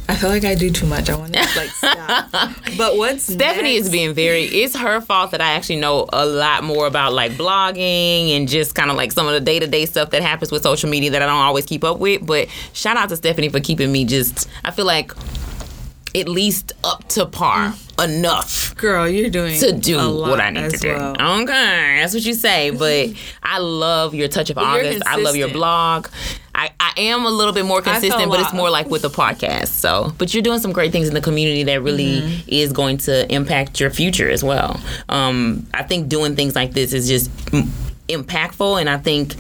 [0.09, 1.09] I feel like I do too much.
[1.09, 2.31] I want to like stop.
[2.77, 3.87] But what's Stephanie next?
[3.87, 4.43] is being very.
[4.45, 8.75] It's her fault that I actually know a lot more about like blogging and just
[8.75, 11.11] kind of like some of the day to day stuff that happens with social media
[11.11, 12.27] that I don't always keep up with.
[12.27, 14.49] But shout out to Stephanie for keeping me just.
[14.65, 15.13] I feel like
[16.15, 19.09] at least up to par enough girl.
[19.09, 20.89] You're doing to do what I need to do.
[20.95, 21.43] well.
[21.43, 22.71] Okay, that's what you say.
[22.71, 23.11] But
[23.43, 25.03] I love your touch of you're August.
[25.07, 26.09] I love your blog.
[26.53, 29.69] I, I am a little bit more consistent, but it's more like with the podcast.
[29.69, 32.49] So, but you're doing some great things in the community that really Mm-hmm.
[32.49, 34.81] is going to impact your future as well.
[35.09, 37.31] Um, I think doing things like this is just
[38.09, 39.37] impactful, and I think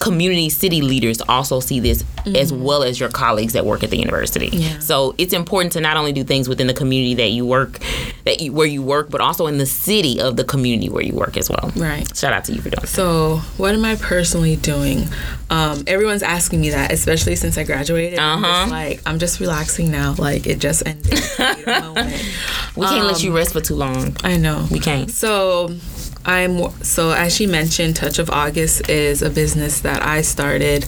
[0.00, 3.96] community city leaders also see this as well as your colleagues that work at the
[3.98, 4.50] university.
[4.50, 4.60] Mm-hmm.
[4.60, 4.78] Yeah.
[4.80, 7.78] So it's important to not only do things within the community that you work,
[8.24, 11.14] that you, where you work, but also in the city of the community where you
[11.14, 11.70] work as well.
[11.76, 12.04] Right.
[12.16, 12.80] Shout out to you for doing.
[12.80, 12.88] that.
[12.88, 15.04] So, what am I personally doing?
[15.50, 18.18] Um, everyone's asking me that, especially since I graduated.
[18.18, 18.66] Uh-huh.
[18.70, 20.14] like, I'm just relaxing now.
[20.18, 21.10] Like, it just ended.
[21.38, 22.12] Wait a moment.
[22.76, 24.16] We can't let Um, you rest for too long.
[24.24, 24.66] I know.
[24.70, 25.10] We can't.
[25.10, 25.68] So
[26.24, 30.84] I'm so as she mentioned, Touch of August is a business that I started.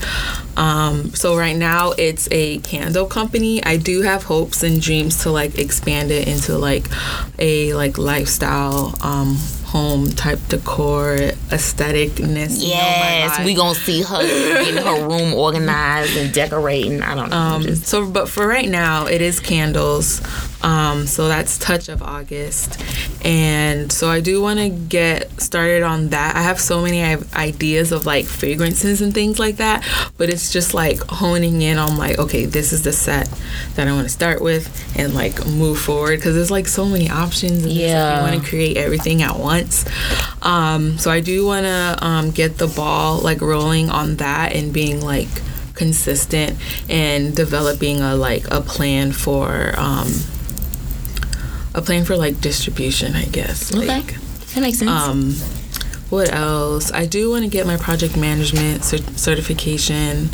[0.56, 3.62] Um, so right now it's a candle company.
[3.64, 6.86] I do have hopes and dreams to like expand it into like
[7.38, 11.16] a like lifestyle um, home type decor
[11.48, 12.60] aestheticness.
[12.60, 17.02] you know, Yes, we gonna see her getting her room organized and decorating.
[17.02, 17.36] I don't know.
[17.36, 20.20] Um, just, so, but for right now, it is candles.
[20.62, 22.80] Um, so that's Touch of August,
[23.24, 26.36] and so I do want to get started on that.
[26.36, 27.02] I have so many
[27.34, 29.84] ideas of like fragrances and things like that,
[30.18, 33.28] but it's just like honing in on like, okay, this is the set
[33.74, 37.10] that I want to start with, and like move forward because there's like so many
[37.10, 37.64] options.
[37.64, 38.16] And like Yeah.
[38.24, 39.84] you want to create everything at once.
[40.42, 44.72] Um, so I do want to um, get the ball like rolling on that and
[44.72, 45.28] being like
[45.74, 46.56] consistent
[46.88, 50.06] and developing a like a plan for um
[51.74, 54.14] a plan for like distribution i guess okay, like
[54.54, 54.90] that makes sense.
[54.90, 55.32] um
[56.10, 60.28] what else i do want to get my project management cer- certification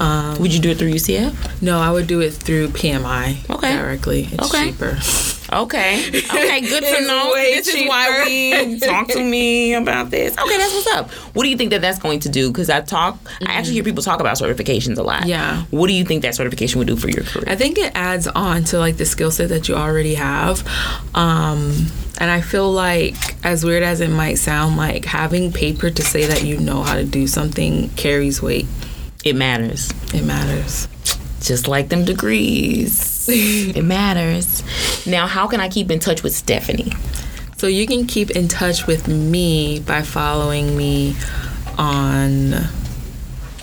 [0.00, 1.62] um Would you do it through UCF?
[1.62, 3.76] no i would do it through pmi Okay.
[3.76, 4.70] directly it's Okay.
[4.72, 4.96] cheaper
[5.54, 6.08] Okay.
[6.08, 7.32] Okay, good to know.
[7.34, 10.36] This is why we talk to me about this.
[10.36, 11.10] Okay, that's what's up.
[11.34, 12.50] What do you think that that's going to do?
[12.50, 15.20] Because I talk, I actually hear people talk about certifications a lot.
[15.20, 15.28] Mm-hmm.
[15.30, 15.64] Yeah.
[15.70, 17.44] What do you think that certification would do for your career?
[17.46, 20.66] I think it adds on to like the skill set that you already have.
[21.14, 21.86] Um,
[22.18, 23.14] and I feel like,
[23.44, 26.94] as weird as it might sound, like having paper to say that you know how
[26.94, 28.66] to do something carries weight.
[29.24, 29.90] It matters.
[30.12, 30.88] It matters.
[31.40, 33.13] Just like them degrees.
[33.76, 34.62] it matters.
[35.06, 36.92] Now, how can I keep in touch with Stephanie?
[37.56, 41.14] So you can keep in touch with me by following me
[41.78, 42.52] on.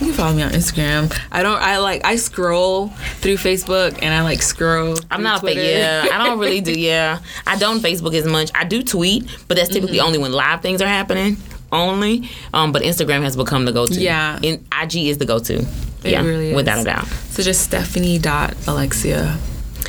[0.00, 1.16] You can follow me on Instagram.
[1.30, 1.60] I don't.
[1.60, 2.04] I like.
[2.04, 2.88] I scroll
[3.20, 4.96] through Facebook and I like scroll.
[5.10, 5.60] I'm not a Twitter.
[5.60, 5.78] fake.
[5.78, 6.72] Yeah, I don't really do.
[6.78, 8.50] Yeah, I don't Facebook as much.
[8.54, 10.06] I do tweet, but that's typically Mm-hmm.
[10.06, 11.36] only when live things are happening.
[11.70, 13.98] Only, um, but Instagram has become the go-to.
[13.98, 14.38] Yeah.
[14.42, 15.60] and IG is the go-to.
[15.60, 16.56] It yeah, really is.
[16.56, 17.06] without a doubt.
[17.06, 19.38] So just Stephanie dot Alexia.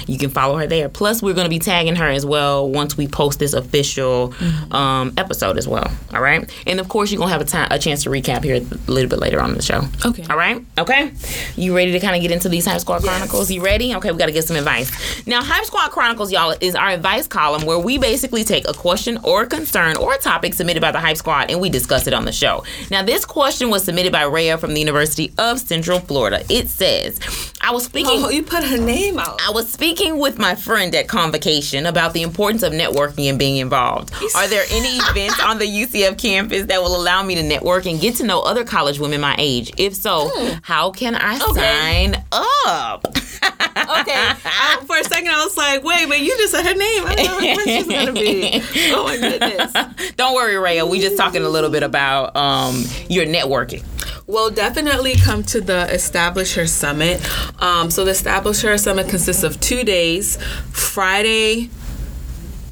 [0.08, 0.90] You can follow her there.
[0.90, 4.74] Plus, we're going to be tagging her as well once we post this official Mm-hmm.
[4.74, 5.90] um, episode as well.
[6.14, 8.56] All right, and of course, you're gonna have a time, a chance to recap here
[8.56, 9.82] a little bit later on in the show.
[10.06, 10.26] Okay.
[10.30, 10.64] All right.
[10.78, 11.12] Okay.
[11.56, 13.52] You ready to kind of get into these Hype Squad Chronicles?
[13.52, 13.94] You ready?
[13.96, 14.92] Okay, we got to get some advice.
[15.28, 19.18] Now, Hype Squad Chronicles, y'all, is our advice column where we basically take a question
[19.24, 22.14] or a concern or a topic submitted by the Hype Squad and we discuss it
[22.14, 22.64] on the show.
[22.92, 26.44] Now, this question was submitted by Rhea from the University of Central Florida.
[26.50, 27.20] It says,
[27.62, 29.40] "I was speaking." Oh, you put her name out.
[29.46, 33.38] I was speaking speaking with my friend at Convocation about the importance of networking and
[33.38, 34.12] being involved.
[34.36, 38.02] Are there any events on the UCF campus that will allow me to network and
[38.02, 39.72] get to know other college women my age?
[39.78, 40.32] If so,
[40.64, 43.06] how can I sign up?
[43.06, 44.16] Okay.
[44.16, 47.06] I, for a second, I was like, wait, but you just said her name.
[47.06, 48.64] I don't know when she's gonna be.
[48.94, 50.14] Oh my goodness.
[50.16, 50.90] Don't worry, Raya.
[50.90, 53.84] We just talking a little bit about um, your networking.
[54.26, 57.22] Well, definitely come to the Establish Her Summit.
[57.62, 60.38] Um, so the Establish Her Summit consists of two days.
[60.72, 61.70] Friday,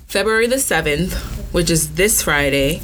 [0.07, 1.13] February the seventh,
[1.53, 2.81] which is this Friday.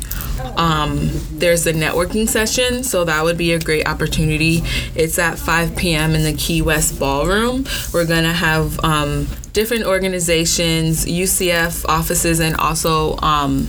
[0.58, 4.63] Um, there's a networking session, so that would be a great opportunity.
[4.95, 6.13] It's at 5 p.m.
[6.13, 7.65] in the Key West Ballroom.
[7.93, 13.67] We're gonna have um, different organizations, UCF offices, and also um,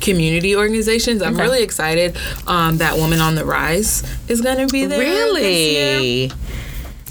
[0.00, 1.22] community organizations.
[1.22, 1.42] I'm Okay.
[1.42, 4.98] really excited um, that Woman on the Rise is gonna be there.
[4.98, 6.30] Really?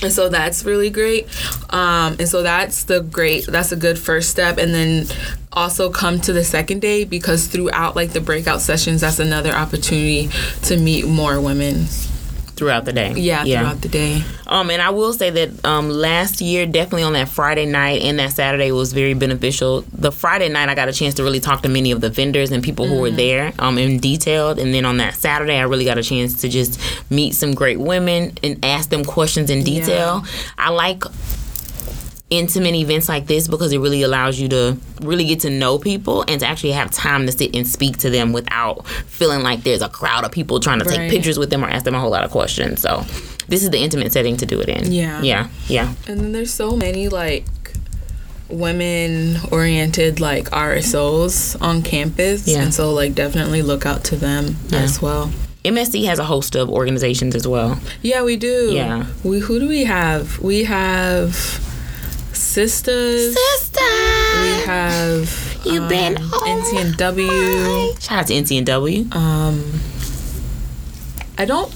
[0.04, 1.28] And so that's really great.
[1.72, 4.60] Um, and so that's the great, that's a good first step.
[4.60, 5.08] And then
[5.54, 10.30] also come to the second day because throughout like the breakout sessions, that's another opportunity
[10.64, 11.88] to meet more women.
[12.58, 13.14] Throughout the day.
[13.16, 14.24] Yeah, throughout the day.
[14.48, 18.18] Um, and I will say that um, last year, definitely on that Friday night and
[18.20, 19.82] that Saturday was very beneficial.
[19.94, 22.52] The Friday night, I got a chance to really talk to many of the vendors
[22.52, 24.58] and people who were there um, in detailed.
[24.60, 26.80] And then on that Saturday, I really got a chance to just
[27.12, 30.26] meet some great women and ask them questions in detail.
[30.58, 31.04] I like
[32.30, 36.26] intimate events like this because it really allows you to really get to know people
[36.28, 39.82] and to actually have time to sit and speak to them without feeling like there's
[39.82, 42.12] a crowd of people trying to take pictures with them or ask them a whole
[42.12, 42.82] lot of questions.
[42.82, 43.06] So
[43.48, 44.92] this is the intimate setting to do it in.
[44.92, 45.22] Yeah.
[45.22, 45.48] Yeah.
[45.68, 45.94] Yeah.
[46.08, 47.46] And then there's so many like
[48.50, 52.46] women oriented like RSOs on campus.
[52.46, 52.64] Yeah.
[52.64, 55.32] And so like definitely look out to them as well.
[55.64, 57.80] MSC has a host of organizations as well.
[58.02, 58.72] Yeah, we do.
[58.74, 59.06] Yeah.
[59.24, 60.40] We who do we have?
[60.40, 61.64] We have
[62.38, 63.36] sisters.
[63.36, 68.02] Sister, We have You've um, been on NCNW.
[68.02, 69.14] shout out to NCNW.
[69.16, 69.80] Um,
[71.38, 71.72] I don't,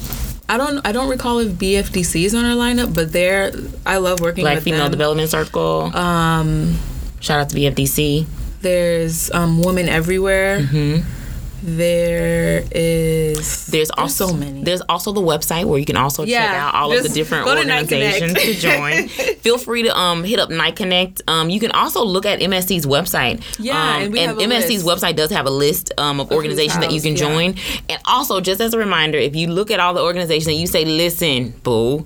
[0.50, 3.52] I don't, I don't recall if BFDC is on our lineup, but they're.
[3.86, 4.92] I love working Black with Female them.
[4.92, 5.96] Development Circle.
[5.96, 6.78] Um,
[7.20, 8.26] shout out to BFDC.
[8.62, 10.60] there's um, Women Everywhere.
[10.62, 11.21] Mm-hmm.
[11.64, 13.68] There is.
[13.68, 14.64] There's also so many.
[14.64, 17.54] There's also the website where you can also check out all of the different go
[17.54, 19.08] to organizations to join.
[19.08, 21.22] Feel free to um hit up Knight Connect.
[21.28, 23.44] Um, you can also look at MSC's website.
[23.60, 25.04] Yeah, um, and we have a MSC's list.
[25.04, 27.18] website does have a list um, of organizations that you can yeah.
[27.18, 27.56] join.
[27.90, 30.68] And also, just as a reminder, if you look at all the organizations and you
[30.68, 32.06] say, "Listen, boo."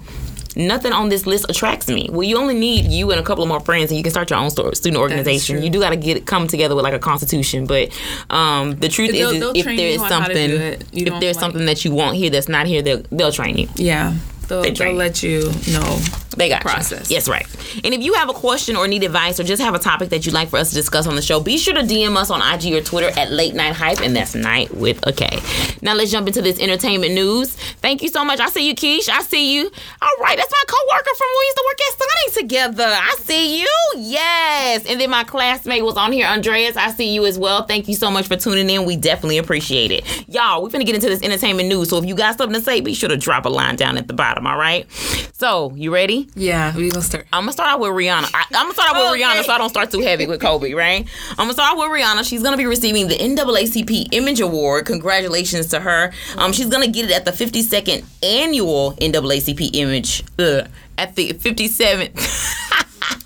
[0.55, 2.09] Nothing on this list attracts me.
[2.11, 4.29] Well, you only need you and a couple of more friends, and you can start
[4.29, 5.61] your own student organization.
[5.61, 7.65] You do got to get it come together with like a constitution.
[7.65, 7.89] But
[8.29, 10.83] um, the truth They'll- is, they'll if there is on how to something, do it.
[10.93, 13.57] You if there's like- something that you want here that's not here, they'll, they'll train
[13.57, 13.67] you.
[13.75, 14.13] Yeah,
[14.47, 15.99] they'll, They they'll let you know.
[16.35, 17.09] They got process.
[17.09, 17.15] You.
[17.15, 17.45] Yes, right.
[17.83, 20.25] And if you have a question or need advice or just have a topic that
[20.25, 22.41] you'd like for us to discuss on the show, be sure to DM us on
[22.41, 25.39] IG or Twitter at Late Night Hype, and that's night with a K.
[25.81, 27.55] Now let's jump into this entertainment news.
[27.55, 28.39] Thank you so much.
[28.39, 29.09] I see you, Keish.
[29.09, 29.71] I see you.
[30.01, 32.83] All right, that's my coworker from when we used to work at Sonic together.
[32.85, 33.67] I see you.
[33.97, 34.85] Yes.
[34.87, 36.75] And then my classmate was on here, Andreas.
[36.75, 37.63] I see you as well.
[37.63, 38.85] Thank you so much for tuning in.
[38.85, 40.05] We definitely appreciate it.
[40.27, 41.89] Y'all, we're gonna get into this entertainment news.
[41.89, 44.07] So if you got something to say, be sure to drop a line down at
[44.07, 44.45] the bottom.
[44.47, 44.89] All right.
[45.33, 46.24] So you ready?
[46.35, 47.27] Yeah, we gonna start.
[47.31, 48.29] I'm gonna start out with Rihanna.
[48.33, 49.21] I, I'm gonna start out with Okay.
[49.23, 51.07] Rihanna so I don't start too heavy with Kobe, right?
[51.31, 52.27] I'm gonna start out with Rihanna.
[52.27, 54.85] She's gonna be receiving the NAACP Image Award.
[54.85, 56.11] Congratulations to her.
[56.37, 60.23] Um, she's gonna get it at the 52nd annual NAACP Image.
[60.39, 62.61] Ugh, at the 57th.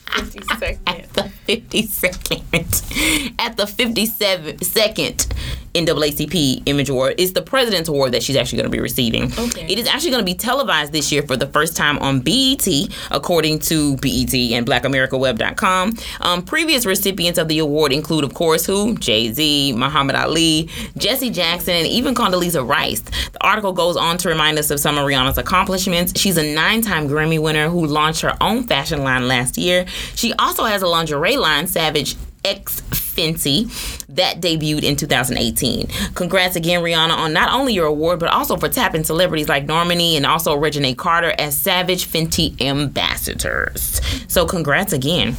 [0.87, 5.27] at the 52nd at the 57th second
[5.73, 7.15] NAACP Image Award.
[7.17, 9.31] It's the President's Award that she's actually going to be receiving.
[9.37, 9.65] Okay.
[9.67, 12.67] It is actually going to be televised this year for the first time on BET,
[13.11, 15.93] according to BET and BlackAmericaWeb.com.
[16.21, 18.95] Um, previous recipients of the award include, of course, who?
[18.97, 23.01] Jay Z, Muhammad Ali, Jesse Jackson, and even Condoleezza Rice.
[23.01, 26.19] The article goes on to remind us of some of Rihanna's accomplishments.
[26.19, 29.85] She's a nine time Grammy winner who launched her own fashion line last year.
[30.15, 32.81] She also has a lingerie line, Savage X
[33.19, 33.67] Fenty,
[34.07, 35.87] that debuted in 2018.
[36.15, 40.15] Congrats again, Rihanna, on not only your award, but also for tapping celebrities like Normani
[40.15, 43.99] and also Regina Carter as Savage Fenty ambassadors.
[44.27, 45.35] So, congrats again.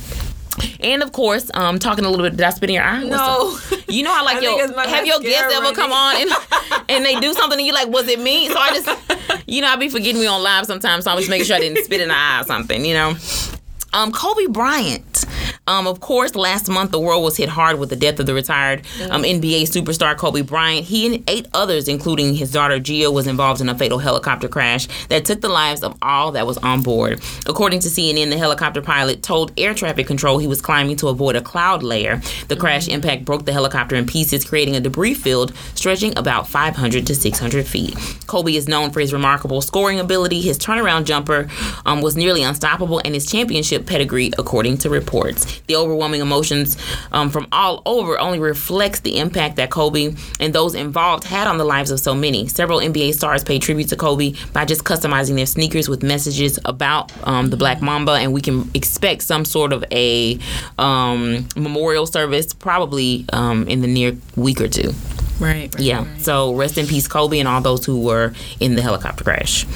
[0.80, 2.36] And of course, um, talking a little bit.
[2.36, 3.02] Did I spit in your eye?
[3.02, 3.58] No.
[3.88, 6.30] You know how like your have your guests ever come on and
[6.90, 8.48] and they do something and you like, was it me?
[8.48, 11.04] So I just, you know, I be forgetting me on live sometimes.
[11.04, 12.84] So I was just making sure I didn't spit in the eye or something.
[12.84, 13.14] You know.
[13.92, 15.19] Um, Kobe Bryant
[15.70, 18.34] Um, of course, last month the world was hit hard with the death of the
[18.34, 20.84] retired um, NBA superstar Kobe Bryant.
[20.84, 24.88] He and eight others, including his daughter Gia, was involved in a fatal helicopter crash
[25.10, 27.22] that took the lives of all that was on board.
[27.46, 31.36] According to CNN, the helicopter pilot told air traffic control he was climbing to avoid
[31.36, 32.20] a cloud layer.
[32.48, 37.06] The crash impact broke the helicopter in pieces, creating a debris field stretching about 500
[37.06, 37.96] to 600 feet.
[38.26, 40.40] Kobe is known for his remarkable scoring ability.
[40.40, 41.48] His turnaround jumper
[41.86, 45.59] um, was nearly unstoppable, and his championship pedigree, according to reports.
[45.66, 46.76] The overwhelming emotions
[47.12, 51.58] um, from all over only reflects the impact that Kobe and those involved had on
[51.58, 52.46] the lives of so many.
[52.48, 57.12] Several NBA stars paid tribute to Kobe by just customizing their sneakers with messages about
[57.26, 60.38] um, the Black Mamba, and we can expect some sort of a
[60.78, 64.92] um, memorial service probably um, in the near week or two.
[65.40, 65.74] Right.
[65.74, 65.98] right Yeah.
[66.06, 66.20] right.
[66.20, 69.66] So rest in peace, Kobe, and all those who were in the helicopter crash.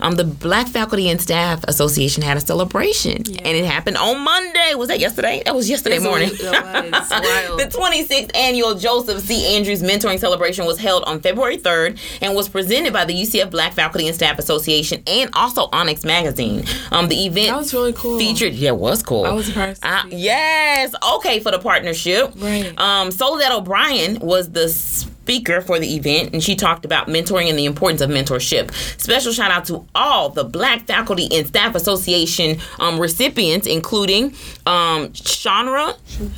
[0.00, 4.74] Um, the Black Faculty and Staff Association had a celebration, and it happened on Monday.
[4.76, 5.42] Was that yesterday?
[5.44, 6.30] That was yesterday Yes, morning.
[6.30, 7.10] was- it was.
[7.10, 7.60] Wild.
[7.60, 9.56] the 26th annual Joseph C.
[9.56, 13.72] Andrews Mentoring Celebration was held on February 3rd and was presented by the UCF Black
[13.72, 16.64] Faculty and Staff Association and also Onyx Magazine.
[16.92, 18.18] Um, the event That was really cool.
[18.18, 18.52] featured.
[18.54, 19.24] Yeah, it was cool.
[19.24, 20.94] I was surprised to Uh, yes.
[21.16, 22.32] Okay, for the partnership.
[22.36, 22.72] Right.
[22.78, 24.68] Um, Soledad O'Brien was the
[25.24, 28.70] speaker for the event, and she talked about mentoring and the importance of mentorship.
[29.00, 34.34] Special shout out to all the Black Faculty and Staff Association um, recipients, including
[34.66, 35.96] um, Shanra.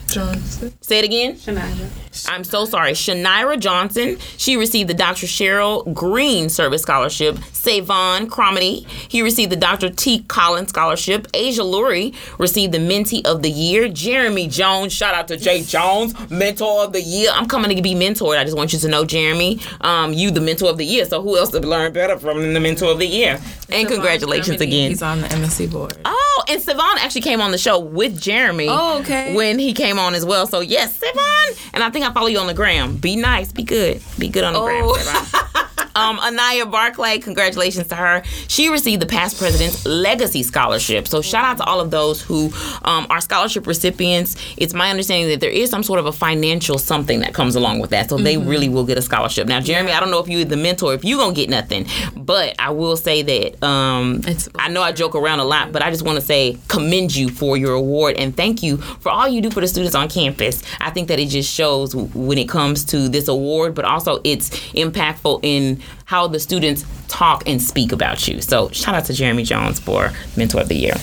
[0.08, 0.72] Johnson.
[0.80, 1.34] Say it again.
[1.34, 1.88] Shania.
[2.28, 2.92] I'm so sorry.
[2.92, 4.18] Shanira Johnson.
[4.36, 5.26] She received the Dr.
[5.26, 7.38] Cheryl Green Service Scholarship.
[7.52, 8.86] Savon Cromedy.
[8.86, 9.90] He received the Dr.
[9.90, 10.22] T.
[10.22, 11.26] Collins Scholarship.
[11.34, 13.88] Asia Lurie received the Mentee of the Year.
[13.88, 14.92] Jeremy Jones.
[14.92, 17.30] Shout out to Jay Jones, Mentor of the Year.
[17.34, 18.38] I'm coming to be mentored.
[18.38, 21.04] I just want you to know, Jeremy, um, you the Mentor of the Year.
[21.04, 23.40] So who else to learn better from than the Mentor of the Year?
[23.70, 24.90] And congratulations again.
[24.90, 25.96] He's on the MSC board.
[26.04, 28.68] Oh, and Savon actually came on the show with Jeremy.
[28.68, 29.34] Oh, okay.
[29.34, 30.46] When he came on as well.
[30.46, 31.56] So yes, Savon.
[31.74, 32.96] And I think I follow you on the gram.
[32.96, 33.52] Be nice.
[33.52, 34.00] Be good.
[34.18, 34.84] Be good on the gram.
[34.84, 34.96] Oh.
[34.96, 35.42] Savon.
[35.96, 38.22] Um, Anaya Barclay, congratulations to her.
[38.48, 41.08] She received the past president's legacy scholarship.
[41.08, 44.36] So shout out to all of those who um, are scholarship recipients.
[44.58, 47.78] It's my understanding that there is some sort of a financial something that comes along
[47.78, 48.10] with that.
[48.10, 48.46] So they Mm-hmm.
[48.68, 49.46] Will get a scholarship.
[49.48, 52.54] Now, Jeremy, I don't know if you're the mentor, if you gonna get nothing, but
[52.58, 55.90] I will say that um, It's- I know I joke around a lot, but I
[55.90, 59.40] just want to say commend you for your award and thank you for all you
[59.40, 60.62] do for the students on campus.
[60.80, 64.50] I think that it just shows when it comes to this award, but also it's
[64.74, 68.40] impactful in how the students talk and speak about you.
[68.40, 70.94] So shout out to Jeremy Jones for Mentor of the Year.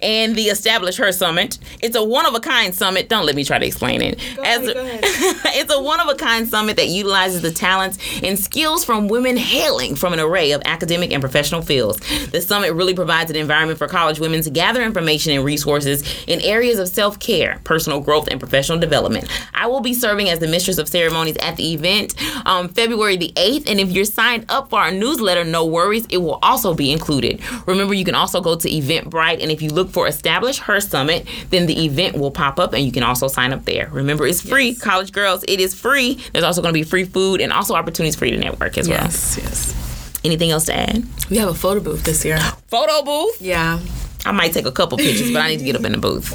[0.00, 1.58] And the Establish Her Summit.
[1.80, 3.08] It's a one of a kind summit.
[3.08, 4.20] Don't let me try to explain it.
[4.44, 5.00] As ahead, go ahead.
[5.04, 9.36] it's a one of a kind summit that utilizes the talents and skills from women
[9.36, 12.00] hailing from an array of academic and professional fields.
[12.30, 16.40] The summit really provides an environment for college women to gather information and resources in
[16.40, 19.28] areas of self care, personal growth, and professional development.
[19.54, 23.32] I will be serving as the mistress of ceremonies at the event um, February the
[23.36, 23.70] 8th.
[23.70, 27.40] And if you're signed up for our newsletter, no worries, it will also be included.
[27.66, 31.26] Remember, you can also go to Eventbrite, and if you look for Establish Her Summit,
[31.50, 33.88] then the event will pop up and you can also sign up there.
[33.92, 34.74] Remember, it's free.
[34.74, 36.18] College girls, it is free.
[36.32, 38.88] There's also going to be free food and also opportunities for you to network as
[38.88, 39.02] well.
[39.02, 40.20] Yes, yes.
[40.24, 41.04] Anything else to add?
[41.30, 42.38] We have a photo booth this year.
[42.68, 43.42] Photo booth.
[43.42, 43.80] Yeah.
[44.24, 46.30] I might take a couple pictures, but I need to get up in the booth.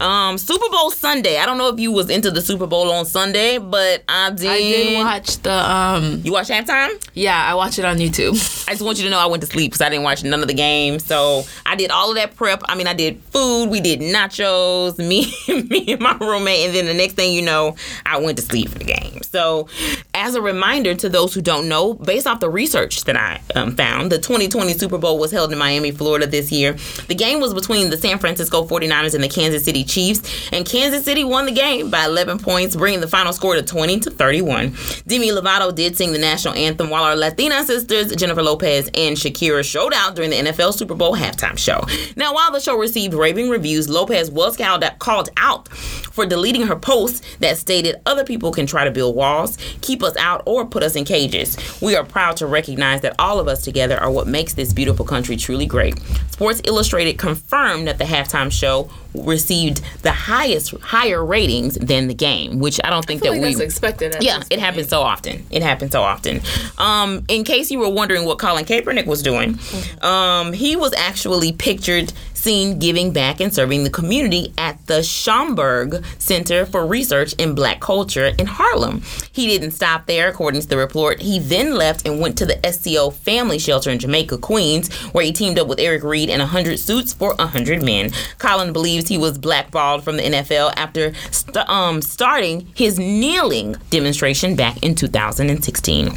[0.00, 1.38] Um, Super Bowl Sunday.
[1.38, 4.46] I don't know if you was into the Super Bowl on Sunday, but I did.
[4.50, 7.02] I did watch the um You watch halftime?
[7.14, 8.34] yeah, I watched it on YouTube.
[8.68, 10.42] I just want you to know I went to sleep because I didn't watch none
[10.42, 11.04] of the games.
[11.06, 12.62] So I did all of that prep.
[12.66, 13.70] I mean, I did food.
[13.70, 14.98] We did nachos.
[15.04, 16.66] Me, me and my roommate.
[16.66, 19.22] And then the next thing you know, I went to sleep for the game.
[19.22, 19.68] So,
[20.14, 23.76] as a reminder to those who don't know, based off the research that I um,
[23.76, 26.72] found, the 2020 Super Bowl was held in Miami, Florida this year.
[27.08, 31.04] The game was between the San Francisco 49ers and the Kansas City Chiefs, and Kansas
[31.04, 34.74] City won the game by 11 points, bringing the final score to 20 to 31.
[35.06, 39.64] Demi Lovato did sing the national anthem while our Latina sisters Jennifer Lopez and Shakira
[39.64, 41.84] showed out during the NFL Super Bowl halftime show.
[42.16, 47.24] Now, while the show received raving reviews, Lopez was called out for deleting her post
[47.40, 50.96] that stated other people can try to build walls, keep us out, or put us
[50.96, 51.56] in cages.
[51.82, 55.04] We are proud to recognize that all of us together are what makes this beautiful
[55.04, 55.98] country truly great.
[56.30, 62.58] Sports Illustrated confirmed that the halftime show received the highest higher ratings than the game,
[62.58, 64.16] which I don't think I that like we expected.
[64.20, 65.46] Yeah, it happens so often.
[65.50, 66.40] It happens so often.
[66.78, 69.58] Um, in case you were wondering what Colin Kaepernick was doing,
[70.02, 72.12] um, he was actually pictured
[72.44, 77.80] seen giving back and serving the community at the Schomburg Center for Research in Black
[77.80, 79.00] Culture in Harlem.
[79.32, 81.22] He didn't stop there, according to the report.
[81.22, 85.32] He then left and went to the SCO Family Shelter in Jamaica, Queens, where he
[85.32, 88.10] teamed up with Eric Reid in 100 Suits for 100 Men.
[88.38, 94.54] Colin believes he was blackballed from the NFL after st- um, starting his kneeling demonstration
[94.54, 96.08] back in 2016.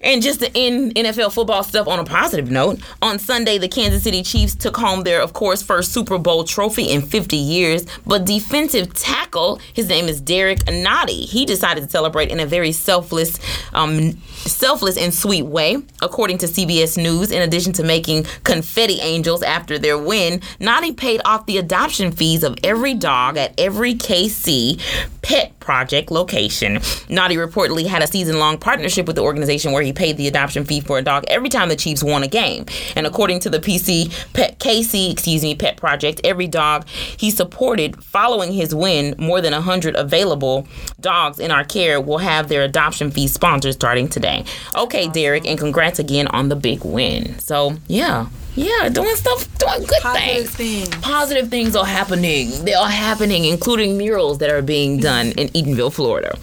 [0.00, 4.02] And just to end NFL football stuff on a positive note, on Sunday, the Kansas
[4.02, 7.84] City Chiefs took home their, of course, first Super Bowl trophy in 50 years.
[8.06, 12.70] But defensive tackle, his name is Derrick Nnadi, he decided to celebrate in a very
[12.70, 13.40] selfless,
[13.74, 15.78] um, selfless and sweet way.
[16.00, 21.20] According to CBS News, in addition to making confetti angels after their win, Nnadi paid
[21.24, 24.80] off the adoption fees of every dog at every KC
[25.22, 26.76] pet project location.
[26.76, 30.64] Nnadi reportedly had a season long partnership with the organization where he paid the adoption
[30.64, 32.64] fee for a dog every time the Chiefs won a game.
[32.94, 38.04] And according to the PC Pet KC, excuse me, Pet Project, every dog he supported
[38.04, 40.68] following his win, more than 100 available
[41.00, 44.44] dogs in our care will have their adoption fee sponsored starting today.
[44.74, 47.38] Okay, Derrick, and congrats again on the big win.
[47.38, 48.26] So, yeah.
[48.56, 50.84] Yeah, doing stuff, doing good Positive things.
[50.90, 51.02] things.
[51.02, 52.50] Positive things are happening.
[52.64, 56.38] They are happening, including murals that are being done in Eatonville, Florida.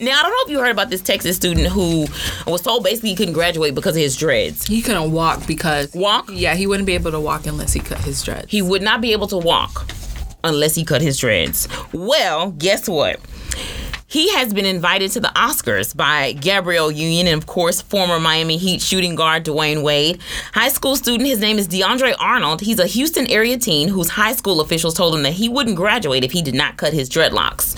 [0.00, 2.06] Now, I don't know if you heard about this Texas student who
[2.46, 4.66] was told basically he couldn't graduate because of his dreads.
[4.66, 6.30] He couldn't walk because Walk?
[6.32, 8.50] Yeah, he wouldn't be able to walk unless he cut his dreads.
[8.50, 9.86] He would not be able to walk
[10.44, 11.68] unless he cut his dreads.
[11.92, 13.20] Well, guess what?
[14.08, 18.56] He has been invited to the Oscars by Gabrielle Union and, of course, former Miami
[18.56, 20.20] Heat shooting guard Dwyane Wade.
[20.54, 22.60] High school student, his name is DeAndre Arnold.
[22.60, 26.22] He's a Houston area teen whose high school officials told him that he wouldn't graduate
[26.22, 27.74] if he did not cut his dreadlocks.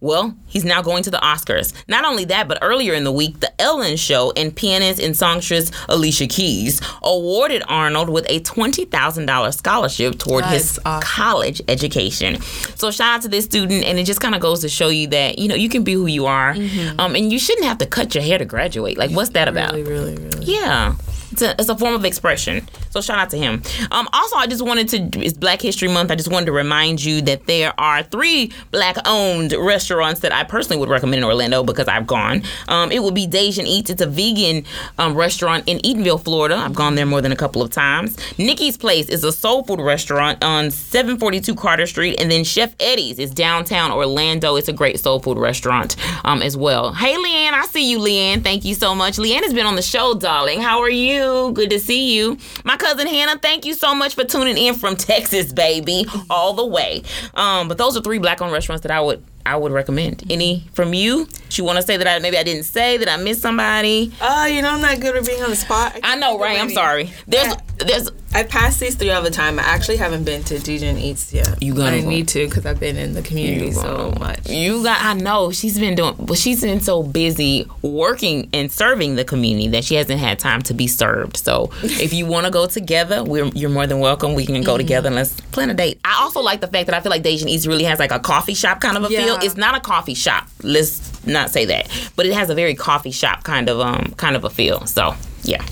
[0.00, 1.72] Well, he's now going to the Oscars.
[1.88, 5.72] Not only that, but earlier in the week, The Ellen Show and pianist and songstress
[5.88, 11.02] Alicia Keys awarded Arnold with a $20,000 scholarship toward his awesome.
[11.02, 12.40] college education.
[12.76, 15.06] So shout out to this student, and it just kind of goes to show you
[15.08, 16.50] that you know you can be who you are,
[16.98, 18.98] um, and you shouldn't have to cut your hair to graduate.
[18.98, 19.72] Like, what's that about?
[19.72, 20.44] really, really, really.
[20.44, 20.94] Yeah.
[21.36, 22.66] It's a, it's a form of expression.
[22.88, 23.62] So shout out to him.
[23.90, 26.10] Um, also, I just wanted to, it's Black History Month.
[26.10, 30.44] I just wanted to remind you that there are three black owned restaurants that I
[30.44, 32.42] personally would recommend in Orlando because I've gone.
[32.68, 33.90] Um, it would be Dasian Eats.
[33.90, 34.64] It's a vegan
[34.96, 36.56] um, restaurant in Eatonville, Florida.
[36.56, 38.16] I've gone there more than a couple of times.
[38.38, 42.18] Nikki's Place is a soul food restaurant on 742 Carter Street.
[42.18, 44.56] And then Chef Eddie's is downtown Orlando.
[44.56, 46.94] It's a great soul food restaurant um, as well.
[46.94, 48.42] Hey, Leanne, I see you, Leanne.
[48.42, 49.18] Thank you so much.
[49.18, 50.62] Leanne has been on the show, darling.
[50.62, 51.25] How are you?
[51.52, 52.38] Good to see you.
[52.64, 56.66] My cousin Hannah, thank you so much for tuning in from Texas, baby, all the
[56.66, 57.02] way.
[57.34, 60.24] Um, but those are three black-owned restaurants that I would I would recommend.
[60.28, 61.28] Any from you?
[61.52, 64.12] You want to say that I maybe I didn't say that I missed somebody?
[64.20, 65.98] Oh, you know I'm not good at being on the spot.
[66.02, 66.60] I know, right?
[66.60, 67.12] I'm sorry.
[67.26, 69.58] There's there's I passed these three all the time.
[69.58, 71.62] I actually haven't been to and Eats yet.
[71.62, 74.46] you gonna I need to because I've been in the community so much.
[74.46, 75.02] You got.
[75.02, 79.68] I know she's been doing, but she's been so busy working and serving the community
[79.68, 81.38] that she hasn't had time to be served.
[81.38, 84.34] So if you want to go together, we're you're more than welcome.
[84.34, 85.98] We can go together and let's plan a date.
[86.04, 88.20] I also like the fact that I feel like Dejan Eats really has like a
[88.20, 89.38] coffee shop kind of a feel.
[89.40, 90.46] It's not a coffee shop.
[90.62, 94.36] Let's not say that, but it has a very coffee shop kind of um kind
[94.36, 94.84] of a feel.
[94.84, 95.64] So yeah.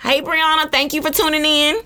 [0.00, 1.76] Hey Brianna, thank you for tuning in.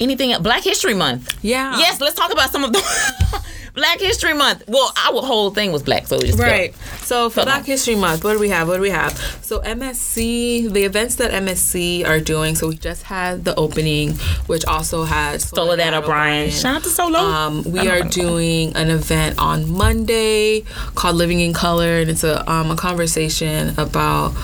[0.00, 1.38] Anything Black History Month.
[1.42, 1.76] Yeah.
[1.78, 2.82] Yes, let's talk about some of the
[3.74, 4.64] Black History Month.
[4.68, 6.74] Well, our whole thing was black, so it just Right.
[7.02, 7.64] So for Black.
[7.64, 8.68] History Month, what do we have?
[8.68, 9.12] What do we have?
[9.42, 12.54] So MSC, the events that MSC are doing.
[12.54, 14.12] So we just had the opening,
[14.46, 16.50] which also has Soledad O'Brien.
[16.50, 17.18] Shout out to Solo.
[17.18, 20.62] Um, we are doing an event on Monday
[20.94, 24.34] called Living in Color, and it's a um, a conversation about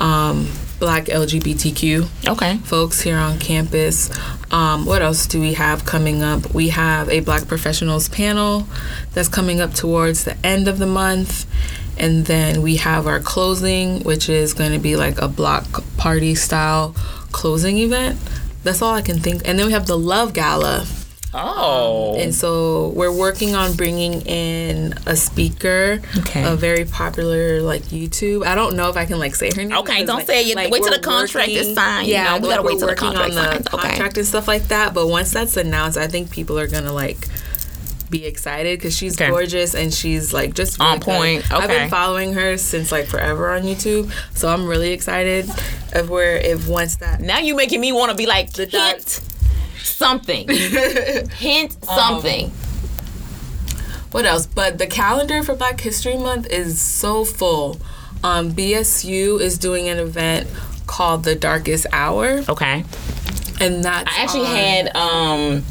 [0.00, 0.48] um,
[0.80, 2.56] Black LGBTQ okay.
[2.56, 4.10] folks here on campus.
[4.50, 6.54] Um, what else do we have coming up?
[6.54, 8.66] We have a Black Professionals panel
[9.12, 11.46] that's coming up towards the end of the month.
[11.98, 16.34] And then we have our closing, which is going to be like a block party
[16.34, 16.94] style
[17.30, 18.18] closing event.
[18.64, 19.42] That's all I can think.
[19.44, 20.86] And then we have the Love Gala.
[21.32, 22.16] Oh.
[22.18, 26.42] And so we're working on bringing in a speaker, Okay.
[26.42, 28.44] a very popular like YouTube.
[28.44, 29.76] I don't know if I can like say her name.
[29.78, 30.70] Okay, don't like- say it yet.
[30.70, 32.94] Wait till the contract is signed, you Yeah, know, we gotta wait we're till the
[32.96, 33.66] contract on the signs.
[33.74, 34.20] Okay.
[34.20, 34.92] and stuff like that.
[34.92, 37.28] But once that's announced, I think people are gonna like
[38.10, 39.30] be excited because she's Okay.
[39.30, 41.04] gorgeous and she's like just really On good.
[41.04, 41.52] point.
[41.52, 45.48] I've been following her since like forever on YouTube, so I'm really excited
[45.92, 49.20] of we're if once that now you making me want to be like The hint
[49.82, 50.48] something.
[51.30, 52.52] hint Um, something.
[54.12, 54.46] What else?
[54.46, 57.78] But the calendar for Black History Month is so full.
[58.24, 60.48] Um, BSU is doing an event
[60.86, 62.42] called The Darkest Hour.
[62.48, 62.84] okay.
[63.60, 65.62] And that's I actually on- had um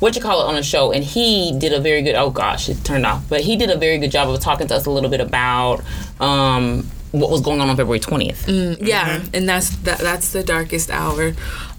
[0.00, 2.68] what you call it on a show and he did a very good oh gosh
[2.68, 4.90] it turned off but he did a very good job of talking to us a
[4.90, 5.82] little bit about
[6.20, 8.76] um what was going on on February 20th.
[8.86, 11.32] Yeah, and that's that, that's the darkest hour.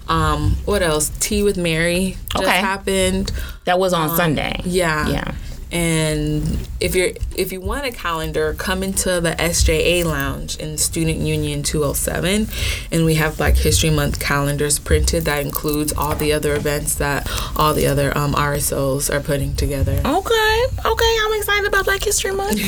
[0.08, 1.10] Um, what else?
[1.20, 2.58] Tea with Mary just Okay.
[2.58, 3.30] happened.
[3.64, 4.56] That was on Sunday.
[4.58, 5.08] Um, Yeah.
[5.08, 5.32] Yeah.
[5.72, 11.18] And if you're if you want a calendar, come into the SJA lounge in Student
[11.18, 12.48] Union 207
[12.90, 17.30] and we have Black History Month calendars printed that includes all the other events that
[17.56, 19.92] all the other um, RSOs are putting together.
[20.04, 20.64] Okay.
[20.84, 22.60] Okay, I'm excited about Black History Month.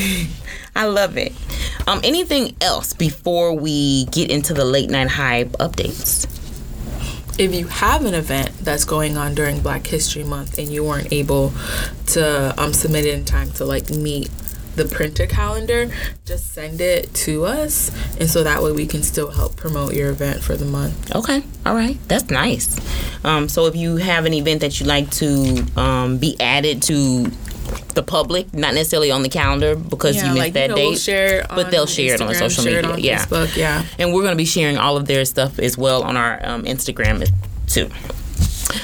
[0.75, 1.33] I love it.
[1.87, 6.25] Um anything else before we get into the late night hype updates?
[7.37, 11.11] If you have an event that's going on during Black History Month and you weren't
[11.11, 11.53] able
[12.07, 14.29] to um, submit it in time to like meet
[14.75, 15.91] the printer calendar,
[16.25, 20.09] just send it to us, and so that way we can still help promote your
[20.09, 21.15] event for the month.
[21.15, 22.79] Okay, all right, that's nice.
[23.23, 27.31] Um, so if you have an event that you'd like to um, be added to
[27.93, 31.07] the public, not necessarily on the calendar because you missed like that you know, date,
[31.07, 32.97] we'll but they'll share it on social media.
[32.97, 33.85] yeah, Facebook, yeah.
[33.99, 36.63] and we're going to be sharing all of their stuff as well on our um,
[36.63, 37.27] Instagram
[37.67, 37.89] too.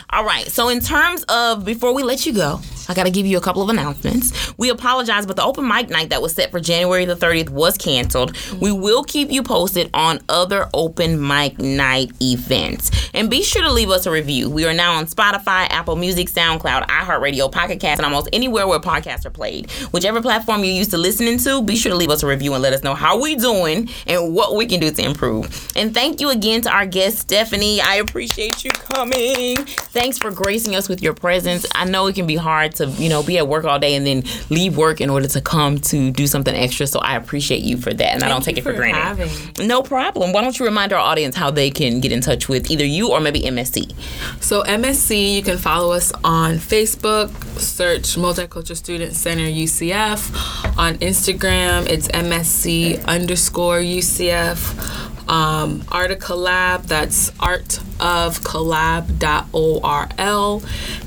[0.10, 0.48] All right.
[0.48, 2.60] So in terms of before we let you go,
[2.90, 4.58] I got to give you a couple of announcements.
[4.58, 7.78] We apologize, but the open mic night that was set for January the 30th was
[7.78, 8.36] canceled.
[8.60, 12.90] We will keep you posted on other open mic night events.
[13.14, 14.50] And be sure to leave us a review.
[14.50, 18.80] We are now on Spotify, Apple Music, SoundCloud, iHeartRadio, Pocket Cast, and almost anywhere where
[18.80, 19.70] podcasts are played.
[19.92, 22.64] Whichever platform you're used to listening to, be sure to leave us a review and
[22.64, 25.72] let us know how we doing and what we can do to improve.
[25.76, 27.82] And thank you again to our guest Stephanie.
[27.82, 29.58] I appreciate you coming.
[29.58, 31.66] Thanks for gracing us with your presence.
[31.76, 34.06] I know it can be hard to, you know, be at work all day and
[34.06, 36.88] then leave work in order to come to do something extra.
[36.88, 38.14] So I appreciate you for that.
[38.14, 39.00] And I don't take it for, for granted.
[39.00, 40.34] having No problem.
[40.34, 43.12] Why don't you remind our audience how they can get in touch with either you
[43.12, 43.94] or maybe MSC?
[44.42, 50.78] So MSC, you can follow us on Facebook, search Multicultural Student Center UCF.
[50.78, 55.30] On Instagram, it's MSC underscore UCF.
[55.30, 59.14] Um, Art of Collab, that's art of collab.orl.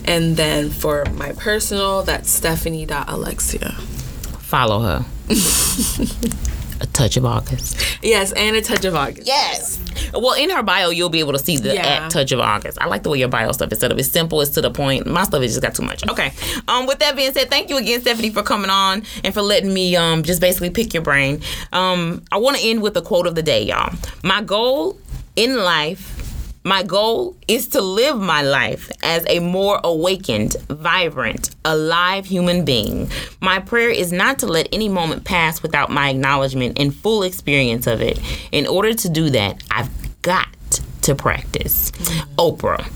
[0.05, 3.73] And then for my personal, that's stephanie.alexia.
[4.41, 5.05] Follow her.
[6.81, 7.77] A touch of August.
[8.03, 9.25] Yes, and a touch of August.
[9.29, 9.79] Yes.
[10.13, 12.07] Well, in her bio, you'll be able to see the Yeah.
[12.07, 12.77] at touch of August.
[12.81, 15.07] I like the way your bio stuff instead of it's simple, it's to the point.
[15.07, 16.03] My stuff is just got too much.
[16.11, 16.33] Okay.
[16.67, 19.73] Um, with that being said, thank you again, Stephanie, for coming on and for letting
[19.73, 21.41] me um just basically pick your brain.
[21.73, 23.95] Um, I want to end with a quote of the day, y'all.
[24.25, 24.99] My goal
[25.37, 26.19] in life.
[26.65, 33.11] My goal is to live my life as a more awakened, vibrant, alive human being.
[33.41, 37.89] My prayer is not to let any moment pass without my acknowledgement and full experience
[37.89, 38.21] of it.
[38.53, 39.91] In order to do that, I've
[40.23, 40.49] got
[41.03, 41.91] to practice.
[42.39, 42.87] Oprah.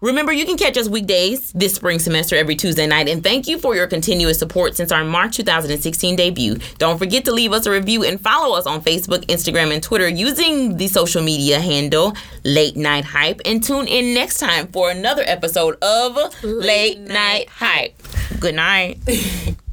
[0.00, 3.08] Remember, you can catch us weekdays this spring semester every Tuesday night.
[3.08, 6.58] And thank you for your continuous support since our March 2016 debut.
[6.78, 10.08] Don't forget to leave us a review and follow us on Facebook, Instagram, and Twitter
[10.08, 13.40] using the social media handle Late Night Hype.
[13.44, 18.00] And tune in next time for another episode of Late, Night Hype.
[18.38, 18.98] Good night.